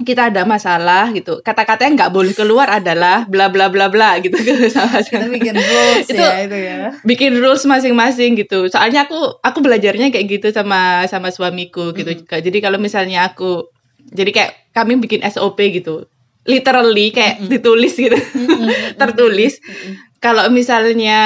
kita 0.00 0.32
ada 0.32 0.48
masalah 0.48 1.12
gitu 1.12 1.44
kata-kata 1.44 1.84
yang 1.84 1.92
nggak 1.92 2.08
boleh 2.08 2.32
keluar 2.32 2.64
adalah 2.72 3.28
bla 3.28 3.52
bla 3.52 3.68
bla 3.68 3.92
bla 3.92 4.16
gitu. 4.20 4.32
Sama 4.72 5.00
Kita 5.00 5.28
bikin 5.28 5.52
rules 5.52 6.08
Itu- 6.08 6.16
ya 6.16 6.36
itu 6.44 6.56
ya. 6.56 6.78
bikin 7.04 7.36
rules 7.36 7.64
masing-masing 7.64 8.36
gitu. 8.36 8.68
Soalnya 8.68 9.04
aku 9.04 9.16
aku 9.40 9.58
belajarnya 9.60 10.08
kayak 10.08 10.26
gitu 10.28 10.48
sama 10.52 11.04
sama 11.04 11.28
suamiku 11.28 11.92
gitu. 11.92 12.16
Mm-mm. 12.16 12.28
jadi 12.40 12.58
kalau 12.60 12.80
misalnya 12.80 13.28
aku 13.28 13.68
jadi 14.08 14.30
kayak 14.32 14.52
kami 14.72 14.96
bikin 14.96 15.20
SOP 15.22 15.60
gitu 15.68 16.08
literally 16.44 17.12
kayak 17.12 17.44
ditulis 17.44 17.96
gitu. 17.96 18.16
Tertulis. 19.00 19.60
Kalau 20.20 20.52
misalnya 20.52 21.20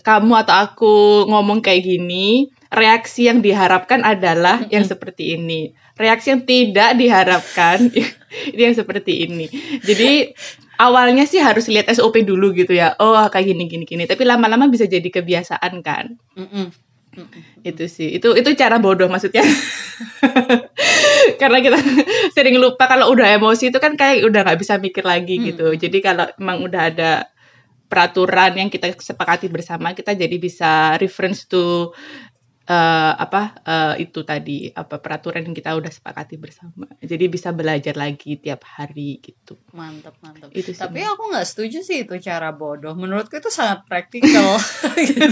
kamu 0.00 0.32
atau 0.46 0.56
aku 0.64 0.94
ngomong 1.28 1.60
kayak 1.60 1.84
gini 1.84 2.48
reaksi 2.72 3.28
yang 3.28 3.44
diharapkan 3.44 4.00
adalah 4.00 4.64
yang 4.72 4.86
seperti 4.86 5.36
ini. 5.36 5.76
Reaksi 6.00 6.32
yang 6.32 6.42
tidak 6.48 6.96
diharapkan 6.96 7.92
itu 8.48 8.60
yang 8.60 8.72
seperti 8.72 9.28
ini. 9.28 9.46
Jadi 9.84 10.32
awalnya 10.80 11.28
sih 11.28 11.44
harus 11.44 11.68
lihat 11.68 11.92
SOP 11.92 12.24
dulu 12.24 12.56
gitu 12.56 12.72
ya. 12.72 12.96
Oh 12.96 13.20
kayak 13.28 13.52
gini 13.52 13.68
gini 13.68 13.84
gini. 13.84 14.04
Tapi 14.08 14.24
lama-lama 14.24 14.72
bisa 14.72 14.88
jadi 14.88 15.04
kebiasaan 15.04 15.84
kan 15.84 16.16
Itu 17.66 17.84
sih. 17.90 18.14
Itu 18.16 18.38
itu 18.38 18.50
cara 18.54 18.78
bodoh 18.78 19.10
maksudnya. 19.10 19.42
Karena 21.40 21.58
kita 21.58 21.78
sering 22.36 22.56
lupa 22.62 22.86
kalau 22.86 23.10
udah 23.10 23.34
emosi 23.34 23.74
itu 23.74 23.78
kan 23.82 23.98
kayak 23.98 24.26
udah 24.26 24.40
nggak 24.46 24.60
bisa 24.60 24.78
mikir 24.78 25.02
lagi 25.02 25.42
gitu. 25.42 25.74
Jadi 25.74 25.98
kalau 25.98 26.30
emang 26.38 26.62
udah 26.62 26.82
ada 26.90 27.12
peraturan 27.90 28.54
yang 28.54 28.70
kita 28.70 28.94
sepakati 28.94 29.50
bersama 29.50 29.90
kita 29.98 30.14
jadi 30.14 30.36
bisa 30.38 30.94
reference 31.02 31.50
to 31.50 31.90
eh, 32.70 32.76
apa 33.16 33.42
eh, 33.60 33.94
itu 34.00 34.22
tadi 34.22 34.70
apa 34.70 34.96
peraturan 34.96 35.42
yang 35.42 35.52
kita 35.52 35.74
udah 35.74 35.90
sepakati 35.90 36.38
bersama 36.38 36.86
jadi 36.96 37.26
bisa 37.26 37.50
belajar 37.50 37.94
lagi 37.94 38.38
tiap 38.38 38.62
hari 38.64 39.18
gitu 39.18 39.58
Mantap, 39.70 40.14
mantap. 40.18 40.50
Itu 40.50 40.70
sih, 40.70 40.78
Tapi 40.78 40.98
aku 41.00 41.30
nggak 41.30 41.46
setuju 41.46 41.78
sih 41.80 42.02
itu 42.02 42.14
cara 42.18 42.50
bodoh. 42.50 42.92
Menurutku 42.92 43.34
itu 43.34 43.48
sangat 43.48 43.86
praktikal. 43.86 44.58
Gitu. 45.00 45.30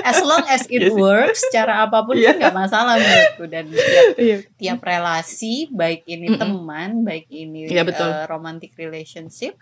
As 0.00 0.22
long 0.22 0.46
as 0.46 0.64
it 0.66 0.80
Iya 0.80 0.88
sih. 0.88 0.96
works, 0.96 1.40
cara 1.50 1.84
apa 1.84 2.02
pun 2.02 2.14
Iya. 2.14 2.32
kan 2.32 2.34
nggak 2.40 2.56
masalah 2.56 2.94
menurutku. 2.96 3.44
Dan 3.46 3.64
tiap, 3.68 4.06
Iya. 4.16 4.36
tiap 4.56 4.80
relasi, 4.80 5.66
baik 5.68 6.06
ini 6.06 6.26
Mm-mm. 6.30 6.40
teman, 6.40 6.90
baik 7.02 7.26
ini 7.28 7.66
Iya, 7.66 7.82
betul. 7.82 8.08
eh, 8.08 8.24
romantic 8.26 8.72
relationship, 8.74 9.58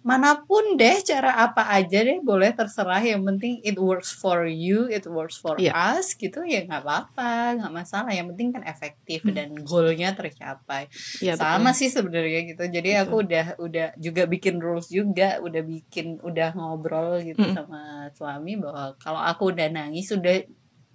mana 0.00 0.40
pun 0.48 0.80
deh, 0.80 0.96
cara 1.04 1.36
apa 1.44 1.68
aja 1.76 2.00
deh, 2.00 2.18
boleh 2.24 2.50
terserah. 2.56 3.00
Yang 3.04 3.22
penting 3.28 3.54
it 3.62 3.76
works 3.76 4.10
for 4.12 4.48
you, 4.48 4.88
it 4.88 5.04
works 5.04 5.36
for 5.36 5.60
Iya. 5.60 5.72
us, 5.96 6.16
gitu 6.16 6.40
ya 6.48 6.64
nggak 6.64 6.82
apa-apa, 6.82 7.60
nggak 7.60 7.72
masalah. 7.74 8.10
Yang 8.12 8.32
penting 8.34 8.48
kan 8.56 8.62
efektif 8.64 9.20
dan 9.28 9.52
goalnya 9.60 10.16
tercapai 10.16 10.88
Iya, 11.20 11.36
sama 11.36 11.70
betul. 11.70 11.78
sih 11.84 11.88
sebenarnya 11.92 12.40
gitu 12.48 12.62
jadi 12.66 13.04
aku 13.04 13.24
udah 13.24 13.46
udah 13.60 13.86
juga 14.00 14.24
bikin 14.24 14.56
rules 14.56 14.88
juga 14.88 15.36
udah 15.44 15.62
bikin 15.62 16.16
udah 16.20 16.48
ngobrol 16.56 17.20
gitu 17.20 17.40
Mm. 17.40 17.54
sama 17.56 17.80
suami 18.16 18.56
bahwa 18.56 18.96
kalau 19.00 19.20
aku 19.20 19.52
udah 19.52 19.68
nangis 19.68 20.08
udah 20.12 20.44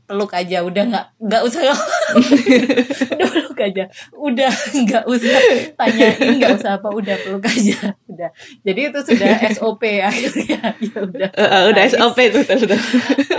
peluk 0.06 0.32
aja 0.38 0.62
udah 0.62 0.84
nggak 0.86 1.06
nggak 1.18 1.42
usah. 1.46 1.62
Udah 3.16 3.28
peluk 3.34 3.60
aja. 3.60 3.84
Udah 4.14 4.52
nggak 4.54 5.06
usah 5.10 5.38
tanyain 5.76 6.38
nggak 6.38 6.62
usah 6.62 6.78
apa 6.78 6.90
udah 6.94 7.16
peluk 7.26 7.46
aja. 7.46 7.98
Udah. 8.06 8.30
Jadi 8.62 8.80
itu 8.94 9.00
sudah 9.02 9.30
SOP 9.58 9.84
akhirnya. 10.02 10.62
Ya 10.86 10.98
udah. 11.02 11.30
Eh, 11.34 11.42
eh, 11.42 11.64
udah 11.72 11.84
nangis. 11.90 11.98
SOP 11.98 12.20
betul, 12.32 12.58
betul. 12.62 12.80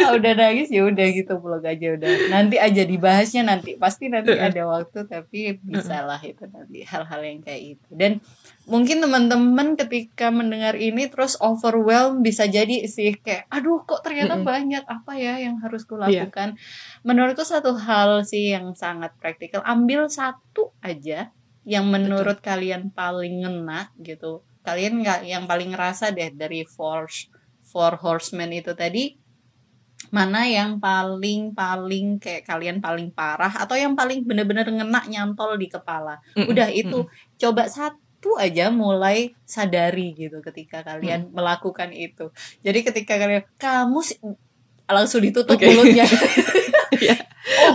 Ah, 0.02 0.10
udah 0.18 0.32
nangis 0.34 0.68
ya 0.68 0.82
udah 0.82 1.06
gitu 1.14 1.32
peluk 1.38 1.64
aja 1.64 1.86
udah. 1.94 2.10
Nanti 2.34 2.56
aja 2.58 2.82
dibahasnya 2.82 3.42
nanti 3.46 3.78
pasti 3.78 4.10
nanti 4.10 4.34
Heeh. 4.34 4.50
ada 4.50 4.62
waktu 4.66 5.06
tapi 5.06 5.62
bisa 5.62 6.02
lah 6.02 6.18
itu 6.18 6.44
nanti 6.50 6.82
hal-hal 6.82 7.20
yang 7.22 7.40
kayak 7.46 7.78
itu 7.78 7.90
dan 7.94 8.18
mungkin 8.66 8.98
teman-teman 8.98 9.78
ketika 9.78 10.34
mendengar 10.34 10.74
ini 10.74 11.06
terus 11.06 11.38
overwhelm 11.38 12.18
bisa 12.20 12.50
jadi 12.50 12.82
sih 12.90 13.14
kayak 13.14 13.46
aduh 13.46 13.86
kok 13.86 14.02
ternyata 14.02 14.34
Mm-mm. 14.34 14.46
banyak 14.46 14.82
apa 14.82 15.12
ya 15.14 15.38
yang 15.38 15.62
harus 15.62 15.86
Iya. 15.86 15.90
kulakukan 16.26 16.58
menurutku 17.06 17.46
satu 17.46 17.78
hal 17.78 18.26
sih 18.26 18.50
yang 18.50 18.74
sangat 18.74 19.14
praktikal 19.22 19.62
ambil 19.62 20.10
satu 20.10 20.74
aja 20.82 21.30
yang 21.62 21.86
menurut 21.86 22.42
kalian 22.42 22.90
paling 22.90 23.46
ngena 23.46 23.94
gitu 24.02 24.42
kalian 24.66 24.98
nggak 24.98 25.22
yang 25.22 25.46
paling 25.46 25.70
ngerasa 25.70 26.10
deh 26.10 26.34
dari 26.34 26.66
force 26.66 27.30
four 27.62 28.02
horsemen 28.02 28.50
itu 28.50 28.74
tadi 28.74 29.14
mana 30.14 30.46
yang 30.46 30.78
paling 30.78 31.50
paling 31.50 32.18
kayak 32.22 32.46
kalian 32.46 32.78
paling 32.78 33.10
parah 33.10 33.50
atau 33.50 33.74
yang 33.74 33.98
paling 33.98 34.22
bener-bener 34.22 34.66
ngena 34.66 35.02
nyantol 35.06 35.58
di 35.58 35.66
kepala 35.66 36.18
Mm-mm, 36.34 36.50
udah 36.50 36.68
itu 36.70 36.98
mm-mm. 37.06 37.38
coba 37.38 37.66
satu 37.66 37.98
aja 38.36 38.68
mulai 38.68 39.32
sadari 39.46 40.12
gitu 40.16 40.42
ketika 40.42 40.82
kalian 40.82 41.30
melakukan 41.30 41.94
itu. 41.94 42.32
Jadi 42.60 42.78
ketika 42.82 43.16
kalian 43.16 43.44
kamu 43.56 44.00
langsung 44.86 45.22
ditutup 45.22 45.58
Oke. 45.58 45.66
mulutnya. 45.66 46.06
Iya. 46.96 47.18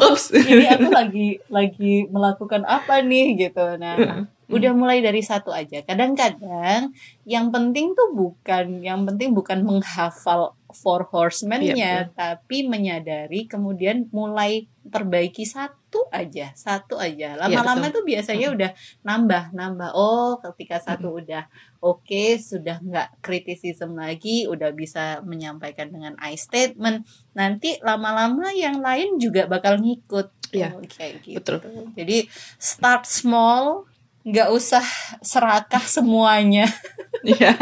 oh 0.01 0.17
ini 0.33 0.65
aku 0.65 0.89
lagi 0.89 1.29
lagi 1.51 2.09
melakukan 2.09 2.65
apa 2.65 3.05
nih 3.05 3.37
gitu. 3.37 3.77
Nah 3.77 3.99
Mm-mm. 3.99 4.23
udah 4.49 4.71
mulai 4.73 5.03
dari 5.03 5.21
satu 5.21 5.53
aja. 5.53 5.83
Kadang-kadang 5.85 6.89
yang 7.27 7.53
penting 7.53 7.93
tuh 7.93 8.15
bukan 8.15 8.81
yang 8.81 9.05
penting 9.05 9.35
bukan 9.35 9.61
menghafal 9.61 10.57
four 10.73 11.05
horsemen-nya 11.11 11.75
Iya, 11.75 11.95
tapi 12.15 12.65
menyadari 12.65 13.45
kemudian 13.45 14.09
mulai 14.09 14.65
perbaiki 14.89 15.45
satu 15.45 15.80
aja 16.07 16.55
satu 16.55 16.95
aja 16.95 17.35
lama-lama 17.35 17.91
betul. 17.91 17.99
tuh 17.99 18.03
biasanya 18.07 18.47
Mm-mm. 18.47 18.57
udah 18.57 18.71
nambah 19.01 19.43
nambah 19.51 19.89
oh 19.91 20.39
ketika 20.39 20.79
satu 20.79 21.19
udah 21.19 21.43
oke 21.79 22.39
sudah 22.39 22.79
nggak 22.79 23.19
kritisism 23.19 23.99
lagi 23.99 24.47
udah 24.47 24.71
bisa 24.71 25.19
menyampaikan 25.21 25.91
dengan 25.91 26.15
I 26.17 26.35
statement 26.35 27.03
nanti 27.31 27.75
lama-lama 27.81 28.51
yang 28.51 28.79
lain 28.79 29.19
juga 29.19 29.45
bakal 29.45 29.77
ngikut 29.77 30.31
Iya, 30.51 30.75
Oh, 30.75 30.83
kayak 30.83 31.23
gitu 31.23 31.63
betul. 31.63 31.95
jadi 31.95 32.27
start 32.55 33.07
small 33.07 33.87
nggak 34.21 34.51
usah 34.51 34.83
serakah 35.19 35.81
semuanya 35.81 36.67
Iya. 37.23 37.55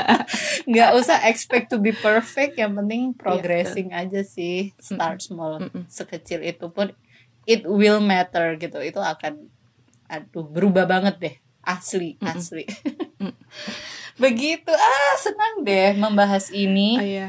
nggak 0.66 0.92
usah 0.96 1.22
expect 1.28 1.70
to 1.70 1.78
be 1.78 1.92
perfect 1.92 2.58
yang 2.58 2.74
penting 2.74 3.14
progressing 3.14 3.92
aja 3.92 4.24
sih 4.24 4.74
start 4.76 5.22
small 5.22 5.62
Mm-mm. 5.62 5.86
sekecil 5.86 6.42
itu 6.42 6.66
pun 6.68 6.92
it 7.50 7.66
will 7.66 7.98
matter 7.98 8.54
gitu 8.62 8.78
itu 8.86 9.02
akan 9.02 9.50
aduh 10.06 10.46
berubah 10.46 10.86
banget 10.86 11.16
deh 11.18 11.36
asli 11.66 12.14
Mm-mm. 12.22 12.30
asli 12.30 12.66
Mm. 13.20 13.36
begitu 14.24 14.72
ah 14.72 15.14
senang 15.20 15.66
deh 15.66 15.92
membahas 15.98 16.54
ini 16.54 16.90
Oh, 16.96 17.04
iya. 17.04 17.28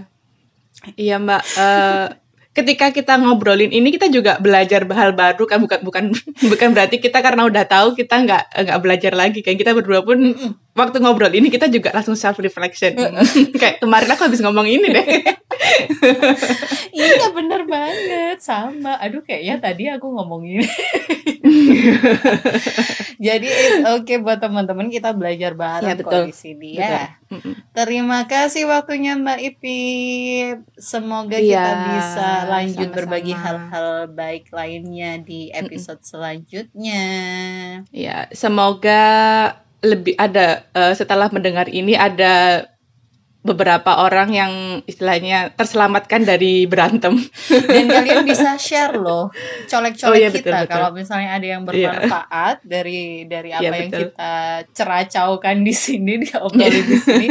Iya 0.97 1.21
Mbak. 1.21 1.43
Eh, 1.61 2.07
ketika 2.51 2.91
kita 2.91 3.15
ngobrolin 3.21 3.71
ini 3.71 3.95
kita 3.95 4.11
juga 4.11 4.41
belajar 4.43 4.83
hal 4.89 5.13
baru 5.15 5.45
kan 5.47 5.63
bukan 5.63 5.81
bukan 5.85 6.05
bukan 6.51 6.69
berarti 6.75 6.99
kita 6.99 7.23
karena 7.23 7.47
udah 7.47 7.65
tahu 7.69 7.95
kita 7.95 8.17
nggak 8.27 8.45
nggak 8.67 8.79
belajar 8.83 9.13
lagi 9.15 9.39
kayak 9.45 9.61
kita 9.61 9.71
berdua 9.77 10.03
pun 10.03 10.35
waktu 10.73 10.97
ngobrol 10.99 11.31
ini 11.31 11.49
kita 11.49 11.67
juga 11.67 11.91
langsung 11.91 12.15
self 12.15 12.39
reflection 12.39 12.95
kayak 13.61 13.79
kemarin 13.79 14.09
aku 14.09 14.23
habis 14.27 14.41
ngomong 14.41 14.67
ini 14.67 14.87
deh. 14.89 15.07
Iya 16.91 17.31
bener 17.31 17.65
banget. 17.65 18.41
Sama. 18.41 18.97
Aduh 18.99 19.21
kayaknya 19.21 19.61
tadi 19.61 19.87
aku 19.87 20.09
ngomongin. 20.09 20.65
Jadi 23.21 23.47
it's 23.47 23.85
okay 23.85 24.17
buat 24.17 24.41
teman-teman 24.41 24.89
kita 24.89 25.13
belajar 25.13 25.53
bareng 25.53 25.87
Ya, 25.87 25.95
betul. 25.95 26.25
di 26.27 26.35
sini 26.35 26.71
Betul. 26.75 26.89
ya 26.89 27.05
Mm-mm. 27.31 27.55
terima 27.71 28.25
kasih 28.25 28.67
waktunya 28.67 29.15
Mbak 29.15 29.39
Ipi 29.45 29.81
semoga 30.75 31.37
Iya, 31.37 31.61
kita 31.61 31.73
bisa 31.87 32.29
lanjut 32.49 32.77
sama-sama. 32.81 32.97
berbagi 32.97 33.35
hal-hal 33.35 33.89
baik 34.11 34.45
lainnya 34.51 35.21
di 35.21 35.53
episode 35.53 36.01
selanjutnya. 36.03 37.05
Ya 37.91 38.27
semoga 38.33 39.03
lebih 39.83 40.15
ada 40.15 40.65
eh, 40.71 40.93
setelah 40.93 41.29
mendengar 41.29 41.67
ini 41.67 41.95
ada 41.95 42.67
beberapa 43.41 44.05
orang 44.05 44.37
yang 44.37 44.53
istilahnya 44.85 45.57
terselamatkan 45.57 46.29
dari 46.29 46.69
berantem 46.69 47.17
dan 47.73 47.89
kalian 47.89 48.29
bisa 48.29 48.53
share 48.61 49.01
loh 49.01 49.33
colek-colek 49.65 50.13
Oh, 50.13 50.21
iya, 50.21 50.29
betul, 50.29 50.45
kita 50.45 50.59
betul. 50.61 50.73
kalau 50.77 50.89
misalnya 50.93 51.41
ada 51.41 51.47
yang 51.49 51.63
Iya. 51.65 51.89
bermanfaat 51.89 52.57
dari 52.61 53.25
dari 53.25 53.49
apa 53.57 53.65
Iya, 53.65 53.71
yang 53.73 53.89
betul. 53.89 54.01
kita 54.13 54.33
ceracaukan 54.77 55.57
di 55.65 55.73
sini 55.73 56.13
diobrolin 56.21 56.85
di 56.93 56.99
sini 57.01 57.27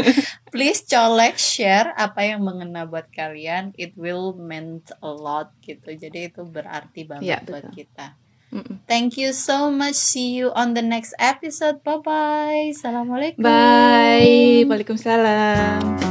please 0.50 0.82
colek 0.82 1.38
share 1.38 1.94
apa 1.94 2.26
yang 2.26 2.42
mengena 2.42 2.90
buat 2.90 3.06
kalian 3.14 3.78
it 3.78 3.94
will 3.94 4.34
meant 4.34 4.90
a 5.06 5.12
lot 5.14 5.54
gitu 5.62 5.94
jadi 5.94 6.34
itu 6.34 6.42
berarti 6.42 7.06
banget 7.06 7.22
Iya, 7.22 7.38
buat 7.46 7.70
betul. 7.70 7.86
kita 7.86 8.18
Thank 8.90 9.18
you 9.18 9.30
so 9.34 9.70
much. 9.70 9.94
See 9.94 10.34
you 10.34 10.50
on 10.58 10.74
the 10.74 10.82
next 10.82 11.14
episode. 11.22 11.86
Bye 11.86 12.02
bye. 12.02 12.74
Assalamualaikum. 12.74 13.46
Bye. 13.46 14.66
Waalaikumsalam. 14.66 16.10